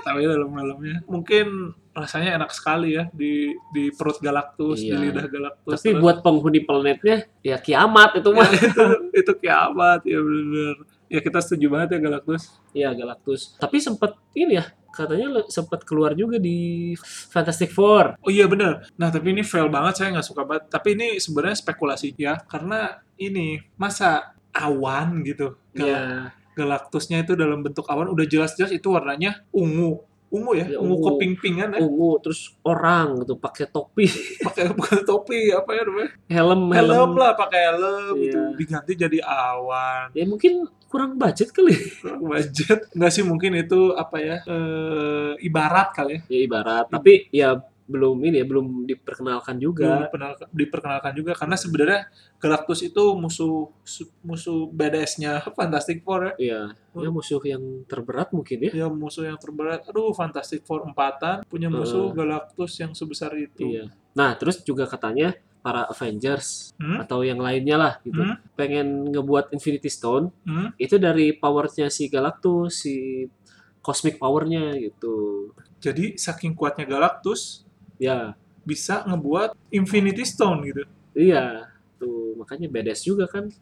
tapi 0.00 0.24
dalam-dalamnya 0.24 1.04
mungkin 1.04 1.46
rasanya 1.90 2.36
enak 2.36 2.50
sekali 2.50 2.94
ya 2.94 3.10
di 3.10 3.50
di 3.68 3.90
perut 3.90 4.18
Galactus 4.18 4.78
di 4.78 4.88
Iya. 4.88 4.98
lidah 5.02 5.26
Galactus 5.26 5.72
Tapi 5.76 5.88
Terus- 5.90 6.00
buat 6.00 6.16
penghuni 6.20 6.60
planetnya 6.60 7.16
ya 7.40 7.56
kiamat 7.56 8.16
itu 8.16 8.30
Ya, 8.30 8.36
mah. 8.36 8.48
itu 8.70 8.84
itu 9.12 9.32
kiamat 9.36 10.00
ya 10.04 10.18
bener 10.18 10.74
ya 11.06 11.18
kita 11.18 11.38
setuju 11.40 11.66
banget 11.68 11.88
ya 11.90 12.00
Galactus 12.00 12.42
Iya 12.70 12.90
Galactus. 12.92 13.40
Tapi 13.56 13.76
sempet 13.78 14.14
ini 14.32 14.54
ya 14.54 14.64
katanya 14.90 15.42
sempet 15.46 15.82
keluar 15.82 16.14
juga 16.14 16.34
di 16.36 16.94
Fantastic 17.28 17.70
Four. 17.70 18.18
oh 18.18 18.30
iya 18.30 18.46
bener 18.46 18.86
nah 18.94 19.06
tapi 19.06 19.30
ini 19.30 19.42
fail 19.42 19.66
banget 19.66 19.94
saya 19.96 20.08
nggak 20.12 20.26
suka 20.26 20.42
banget 20.42 20.66
tapi 20.68 20.94
ini 20.94 21.14
sebenarnya 21.16 21.56
spekulasi 21.56 22.14
ya 22.16 22.38
karena 22.40 22.98
ini 23.16 23.58
masa 23.76 24.30
awan 24.50 25.22
gitu 25.22 25.54
Iya. 25.72 26.34
Galactusnya 26.52 27.22
itu 27.22 27.32
dalam 27.34 27.60
bentuk 27.60 27.86
awan 27.86 28.08
udah 28.08 28.26
jelas-jelas 28.26 28.70
itu 28.70 28.88
warnanya 28.88 29.42
ungu. 29.50 30.02
Ungu 30.30 30.54
ya, 30.54 30.62
Ya, 30.62 30.78
ungu, 30.78 30.94
ungu. 30.94 31.06
keping-pingan 31.18 31.74
ya? 31.74 31.82
Ungu 31.82 32.22
terus 32.22 32.54
orang 32.62 33.18
gitu 33.18 33.34
pakai 33.34 33.66
topi, 33.66 34.06
pakai 34.46 34.70
bukan 34.70 35.02
topi 35.02 35.50
apa 35.50 35.70
ya 35.74 35.82
namanya? 35.82 36.10
Helm 36.30 36.62
helm. 36.70 37.10
Lah 37.18 37.34
pakai 37.34 37.60
helm 37.66 38.14
Iya. 38.14 38.22
gitu 38.22 38.38
diganti 38.54 38.92
jadi 38.94 39.18
awan. 39.26 40.14
Ya 40.14 40.22
mungkin 40.24 40.70
kurang 40.86 41.18
budget 41.18 41.50
kali. 41.50 41.74
kurang 42.02 42.22
budget. 42.24 42.86
Nggak 42.94 43.10
sih 43.10 43.26
mungkin 43.26 43.58
itu 43.58 43.90
apa 43.92 44.16
ya 44.18 44.36
eh, 44.46 45.32
ibarat 45.42 45.90
kali 45.90 46.12
ya. 46.14 46.20
Ya 46.30 46.38
ibarat. 46.46 46.86
Tapi 46.86 47.26
ya 47.30 47.58
belum 47.90 48.22
ini 48.22 48.38
ya 48.38 48.46
belum 48.46 48.86
diperkenalkan 48.86 49.58
Belum 49.58 49.66
juga. 49.66 49.86
diperkenalkan, 50.00 50.46
diperkenalkan 50.48 51.12
juga 51.12 51.32
karena 51.34 51.56
sebenarnya 51.56 52.00
Galactus 52.38 52.80
itu 52.80 53.02
musuh 53.14 53.66
su- 53.82 54.14
musuh 54.22 54.70
badass-nya 54.70 55.42
Fantastic 55.58 56.00
Four 56.00 56.20
ya. 56.22 56.32
Iya, 56.38 56.60
ya 56.96 57.10
musuh 57.10 57.42
yang 57.42 57.60
terberat 57.84 58.30
mungkin 58.30 58.58
ya. 58.62 58.72
Ya 58.72 58.86
musuh 58.86 59.26
yang 59.26 59.36
terberat. 59.36 59.82
Aduh 59.84 60.10
Fantastic 60.12 60.62
Four 60.62 60.86
empatan 60.86 61.42
punya 61.44 61.66
musuh 61.66 62.08
Heeh. 62.08 62.16
Galactus 62.16 62.78
yang 62.78 62.94
sebesar 62.94 63.34
itu. 63.34 63.66
Iya. 63.66 63.90
Nah, 64.10 64.34
terus 64.34 64.62
juga 64.62 64.86
katanya 64.86 65.34
para 65.60 65.84
Avengers 65.84 66.72
Hmm? 66.74 66.96
atau 66.98 67.20
yang 67.20 67.36
lainnya 67.36 67.76
lah 67.76 67.92
gitu 68.00 68.16
Hmm? 68.16 68.40
pengen 68.54 69.10
ngebuat 69.10 69.50
Infinity 69.50 69.86
Stone 69.86 70.32
Hmm? 70.42 70.72
itu 70.76 70.96
dari 70.96 71.34
powernya 71.34 71.86
si 71.86 72.08
Galactus 72.08 72.80
si 72.80 73.28
cosmic 73.78 74.16
powernya 74.16 74.72
gitu 74.74 75.48
Jadi 75.76 76.16
saking 76.16 76.52
kuatnya 76.52 76.84
Galactus 76.84 77.64
ya 78.00 78.32
bisa 78.64 79.04
ngebuat 79.04 79.52
Infinity 79.68 80.24
Stone 80.24 80.64
gitu. 80.64 80.82
iya 81.12 81.68
tuh 82.00 82.32
makanya 82.40 82.72
badass 82.72 83.04
juga 83.04 83.28
kan 83.28 83.52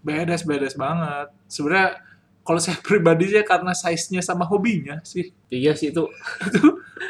Badass 0.00 0.48
badass 0.48 0.72
banget. 0.80 1.28
Sebenarnya 1.44 2.00
kalau 2.40 2.56
saya 2.56 2.80
pribadi 2.88 3.28
sih 3.28 3.44
karena 3.44 3.76
size-nya 3.76 4.24
sama 4.24 4.48
hobinya 4.48 5.04
sih. 5.04 5.28
iya 5.52 5.76
sih 5.76 5.90
itu 5.92 6.08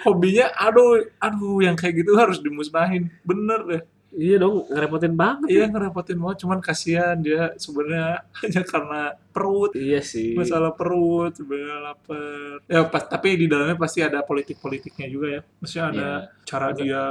Hobinya 0.03 0.51
aduh 0.59 1.07
aduh 1.23 1.63
yang 1.63 1.79
kayak 1.79 2.03
gitu 2.03 2.19
harus 2.19 2.43
dimusnahin. 2.43 3.07
Bener 3.23 3.61
deh. 3.63 3.83
Iya 4.13 4.37
dong 4.37 4.65
ngerepotin 4.67 5.13
banget 5.13 5.49
Iya 5.49 5.65
ngerepotin 5.67 6.17
banget, 6.17 6.37
cuman 6.41 6.59
kasihan 6.59 7.17
dia 7.17 7.51
sebenarnya 7.57 8.23
hanya 8.41 8.63
karena 8.63 9.01
perut, 9.29 9.73
iya 9.73 9.99
sih 10.01 10.33
masalah 10.33 10.71
perut, 10.71 11.33
sebenarnya 11.33 11.77
lapar. 11.83 12.63
Ya 12.65 12.81
pas, 12.85 13.03
tapi 13.05 13.35
di 13.35 13.47
dalamnya 13.47 13.75
pasti 13.75 14.01
ada 14.01 14.21
politik-politiknya 14.21 15.07
juga 15.07 15.27
ya. 15.29 15.41
Maksudnya 15.57 15.85
ada 15.87 15.99
Iya. 15.99 16.13
cara 16.43 16.69
dia 16.73 17.05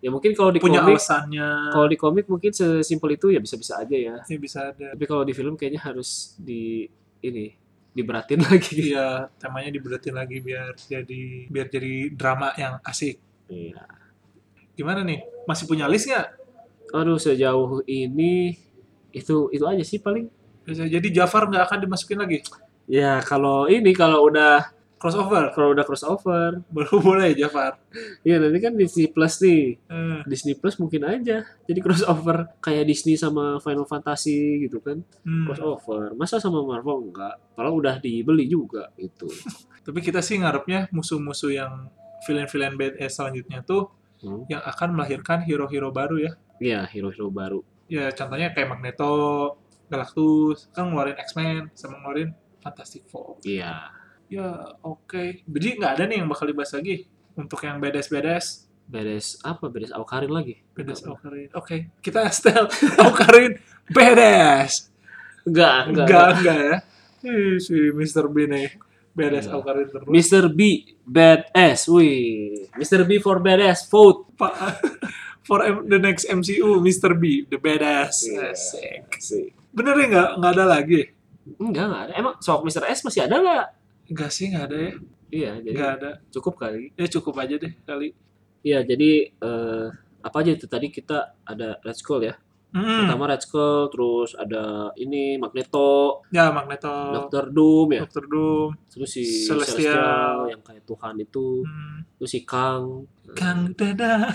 ya 0.00 0.08
mungkin 0.08 0.32
kalau 0.32 0.48
di 0.48 0.56
punya 0.58 0.80
komik 0.80 0.96
alasannya. 0.96 1.50
kalau 1.70 1.84
di 1.84 1.96
komik 1.96 2.24
mungkin 2.24 2.48
sesimpel 2.50 3.10
itu 3.12 3.28
ya 3.28 3.36
bisa-bisa 3.36 3.76
aja 3.76 3.92
ya 3.92 4.16
Ya 4.22 4.38
bisa 4.38 4.72
ada. 4.72 4.96
tapi 4.96 5.04
kalau 5.04 5.22
di 5.22 5.36
film 5.36 5.54
kayaknya 5.54 5.84
harus 5.84 6.32
di 6.36 6.88
ini 7.20 7.52
diberatin 7.92 8.40
lagi 8.48 8.96
Iya, 8.96 9.28
temanya 9.36 9.68
diberatin 9.68 10.16
lagi 10.16 10.40
biar 10.40 10.72
jadi 10.72 11.44
biar 11.46 11.66
jadi 11.68 12.16
drama 12.16 12.48
yang 12.56 12.80
asik. 12.80 13.20
iya 13.46 13.84
Gimana 14.72 15.04
nih? 15.04 15.20
Masih 15.50 15.66
punya 15.66 15.84
list 15.84 16.06
nggak? 16.06 16.26
aduh 16.90 17.18
sejauh 17.18 17.82
ini 17.84 18.58
itu 19.10 19.46
itu 19.50 19.62
aja 19.62 19.82
sih 19.82 19.98
paling 19.98 20.26
Bisa 20.62 20.86
jadi 20.86 21.08
Jafar 21.12 21.46
nggak 21.46 21.64
akan 21.64 21.78
dimasukin 21.82 22.18
lagi. 22.18 22.38
ya 22.84 23.18
kalau 23.20 23.66
ini 23.66 23.90
kalau 23.90 24.26
udah 24.26 24.70
Crossover. 24.96 25.48
kalau 25.50 25.72
udah 25.72 25.80
crossover 25.80 26.60
Baru 26.74 27.00
boleh 27.00 27.32
Jafar. 27.32 27.80
ya 28.20 28.36
nanti 28.36 28.58
kan 28.58 28.74
Disney 28.74 29.08
Plus 29.08 29.40
nih 29.40 29.80
Eh, 29.86 30.20
Disney 30.26 30.52
Plus 30.52 30.76
mungkin 30.76 31.02
aja 31.04 31.40
jadi 31.64 31.80
crossover 31.80 32.52
kayak 32.58 32.84
Disney 32.84 33.16
sama 33.16 33.56
Final 33.58 33.86
Fantasy 33.86 34.60
gitu 34.60 34.78
kan 34.78 35.00
hmm. 35.24 35.46
crossover 35.46 36.12
masa 36.12 36.36
sama 36.36 36.60
Marvel 36.60 37.08
enggak 37.08 37.38
kalau 37.54 37.78
udah 37.78 37.96
dibeli 37.96 38.44
juga 38.44 38.90
gitu 38.94 39.30
Tapi 39.86 39.98
kita 40.02 40.20
sih 40.20 40.36
ngarepnya 40.36 40.92
musuh-musuh 40.92 41.50
yang 41.50 41.88
villain-villain 42.20 42.76
badass 42.76 43.16
selanjutnya 43.16 43.64
tuh 43.64 43.88
Hmm. 44.20 44.44
yang 44.52 44.60
akan 44.60 44.94
melahirkan 44.94 45.40
hero-hero 45.42 45.88
baru 45.90 46.16
ya. 46.20 46.32
ya 46.60 46.80
hero-hero 46.84 47.32
baru 47.32 47.60
Ya 47.88 48.12
contohnya 48.12 48.54
kayak 48.54 48.70
Magneto, 48.70 49.56
Galactus, 49.88 50.70
kan 50.70 50.86
ngeluarin 50.86 51.18
X-Men, 51.18 51.74
sama 51.74 51.98
ngeluarin 51.98 52.30
Fantastic 52.60 53.08
Four. 53.08 53.40
iya 53.42 53.90
Ya 54.30 54.46
oke. 54.86 55.42
Jadi 55.42 55.68
nggak 55.74 55.92
ada 55.98 56.04
nih 56.06 56.22
yang 56.22 56.30
bakal 56.30 56.46
dibahas 56.46 56.70
lagi 56.70 57.10
untuk 57.34 57.58
yang 57.64 57.82
badass-badass. 57.82 58.70
beres 58.86 59.38
apa 59.42 59.66
beres 59.66 59.90
Awkarin 59.90 60.30
lagi 60.30 60.62
Badass 60.70 61.02
Aukarin. 61.02 61.50
Oke, 61.54 61.90
kita 61.98 62.26
setel 62.34 62.70
Aukarin 62.98 63.58
badass. 63.88 64.90
enggak 65.42 65.90
enggak, 65.90 66.06
Enggak, 66.06 66.28
enggak 66.38 66.58
ya. 66.60 66.76
Ih, 67.20 67.58
si 67.58 67.76
Mr. 67.90 68.30
B 68.30 68.46
nih. 68.46 68.70
Badass 69.20 69.44
Iya. 69.44 69.54
Aukarin 69.54 69.86
terus. 69.86 70.06
Mr. 70.06 70.44
B 70.48 70.60
badass 71.04 71.80
wih 71.86 72.66
Mr. 72.72 73.04
B 73.04 73.18
for 73.18 73.36
badass 73.38 73.84
vote 73.84 74.32
Pak 74.34 74.52
for 75.46 75.60
M- 75.60 75.84
the 75.84 75.98
next 75.98 76.24
MCU 76.24 76.78
Mr. 76.78 77.12
B 77.12 77.44
the 77.44 77.56
badass 77.56 78.24
Iya. 78.24 78.52
Asik. 78.52 79.52
bener 79.70 79.94
ya 79.94 80.06
nggak 80.08 80.28
nggak 80.36 80.52
ada 80.52 80.64
lagi 80.66 81.00
enggak 81.56 81.84
enggak 81.84 82.02
ada 82.02 82.12
emang 82.14 82.34
soal 82.38 82.60
Mr. 82.60 82.84
S 82.86 83.02
masih 83.02 83.22
ada 83.22 83.36
nggak 83.36 83.66
nggak 84.10 84.30
sih 84.30 84.46
nggak 84.48 84.64
ada 84.66 84.76
ya 84.76 84.92
iya 85.30 85.50
jadi 85.56 85.76
nggak 85.76 85.92
ada 85.96 86.10
cukup 86.28 86.54
kali 86.56 86.90
ya 86.92 87.06
cukup 87.06 87.34
aja 87.36 87.54
deh 87.54 87.72
kali 87.80 88.08
iya 88.60 88.82
jadi 88.82 89.10
eh, 89.30 89.86
apa 90.20 90.36
aja 90.36 90.50
itu 90.52 90.66
tadi 90.66 90.90
kita 90.90 91.38
ada 91.40 91.78
Red 91.80 91.96
Skull 91.96 92.26
ya 92.26 92.34
Hmm. 92.70 93.02
pertama 93.02 93.26
Red 93.26 93.42
Skull 93.42 93.90
terus 93.90 94.30
ada 94.38 94.94
ini 94.94 95.34
Magneto. 95.42 96.22
Ya 96.30 96.54
Magneto. 96.54 97.26
Dr. 97.26 97.50
Doom 97.50 97.98
ya? 97.98 98.00
Doctor 98.06 98.24
Doom. 98.30 98.68
Terus 98.86 99.10
si 99.10 99.24
Celestial. 99.26 99.66
Celestial, 99.66 100.34
yang 100.54 100.62
kayak 100.62 100.82
Tuhan 100.86 101.14
itu. 101.18 101.66
Hmm. 101.66 101.98
terus 102.14 102.30
si 102.30 102.40
Kang. 102.46 103.10
Kang 103.30 103.70
Dada 103.78 104.26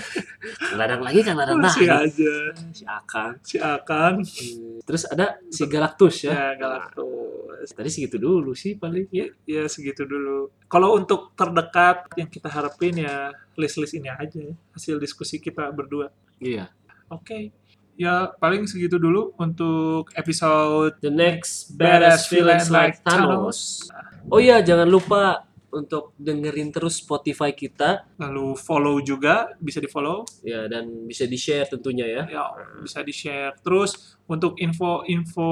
Kang 0.55 0.79
Dadang 0.79 1.03
lagi 1.03 1.19
Kang 1.19 1.35
Dadang 1.35 1.59
masih 1.63 1.87
nah 1.87 2.03
aja. 2.03 2.35
Si 2.71 2.83
Akang. 2.83 3.33
Si 3.43 3.55
Akan 3.59 4.23
Hmm, 4.23 4.79
terus 4.83 5.03
ada 5.07 5.39
si 5.51 5.63
Galactus 5.67 6.27
ya? 6.27 6.31
Ya 6.31 6.47
Galactus. 6.59 7.71
Tadi 7.71 7.89
segitu 7.91 8.19
dulu 8.19 8.51
sih 8.51 8.75
paling. 8.75 9.07
Ya 9.15 9.31
ya 9.47 9.67
segitu 9.71 10.03
dulu. 10.03 10.51
Kalau 10.67 10.95
untuk 10.95 11.31
terdekat 11.39 12.07
yang 12.19 12.27
kita 12.27 12.51
harapin 12.51 12.99
ya 12.99 13.31
list-list 13.55 13.95
ini 13.95 14.11
aja 14.11 14.51
hasil 14.75 14.99
diskusi 14.99 15.39
kita 15.39 15.71
berdua. 15.71 16.11
Iya. 16.39 16.67
Oke 17.11 17.51
ya 17.95 18.31
paling 18.39 18.67
segitu 18.67 18.99
dulu 18.99 19.31
untuk 19.39 20.11
episode 20.15 20.99
The 20.99 21.11
next 21.11 21.75
badass 21.75 22.27
villains 22.27 22.67
like 22.71 22.99
Thanos. 23.03 23.87
Oh 24.27 24.39
iya, 24.39 24.59
jangan 24.59 24.87
lupa 24.89 25.45
untuk 25.75 26.15
dengerin 26.15 26.71
terus 26.71 27.03
Spotify 27.03 27.51
kita 27.51 28.07
Lalu 28.15 28.55
follow 28.55 29.03
juga, 29.03 29.51
bisa 29.59 29.83
di 29.83 29.91
follow. 29.91 30.23
ya 30.39 30.71
dan 30.71 31.03
bisa 31.03 31.27
di-share 31.27 31.67
tentunya 31.67 32.07
ya. 32.07 32.23
Ya, 32.31 32.45
bisa 32.79 33.03
di 33.03 33.11
share. 33.11 33.59
Terus 33.59 34.15
untuk 34.25 34.57
info-info 34.57 35.49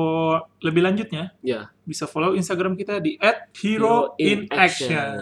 lebih 0.65 0.81
lanjutnya, 0.81 1.29
Ya, 1.45 1.69
bisa 1.85 2.09
follow 2.09 2.33
Instagram 2.33 2.73
kita 2.73 2.97
di 2.97 3.17
@hero 3.21 3.43
Hero 3.53 3.95
in 4.17 4.49
in 4.49 4.53
action. 4.53 5.13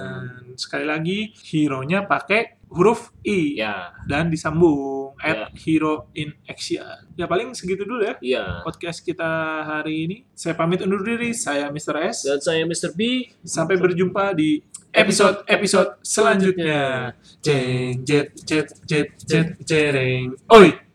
Sekali 0.55 0.85
lagi, 0.87 1.19
hero-nya 1.43 2.07
pakai 2.07 2.61
huruf 2.71 3.11
i 3.27 3.59
ya, 3.59 3.91
dan 4.07 4.31
disambung 4.31 5.11
Ya. 5.19 5.51
@hero 5.59 6.07
in 6.15 6.31
action. 6.47 6.87
Ya 7.19 7.27
paling 7.27 7.51
segitu 7.51 7.83
dulu 7.83 8.07
ya 8.07 8.15
ya. 8.23 8.63
podcast 8.63 9.03
kita 9.03 9.61
hari 9.67 10.07
ini. 10.07 10.17
Saya 10.31 10.55
pamit 10.55 10.79
undur 10.81 11.03
diri. 11.03 11.35
Saya 11.35 11.67
Mr. 11.67 11.95
S. 12.07 12.23
Dan 12.31 12.39
saya 12.39 12.63
Mr. 12.63 12.95
B. 12.95 13.27
Sampai 13.43 13.75
berjumpa 13.75 14.31
di 14.31 14.63
episode-episode 14.95 15.99
selanjutnya. 16.03 17.11
Jeng 17.43 18.03
jet 18.07 18.31
jet 18.47 18.71
jet 18.87 19.09
jet 19.27 19.59
jereng. 19.67 20.39
Oi. 20.51 20.90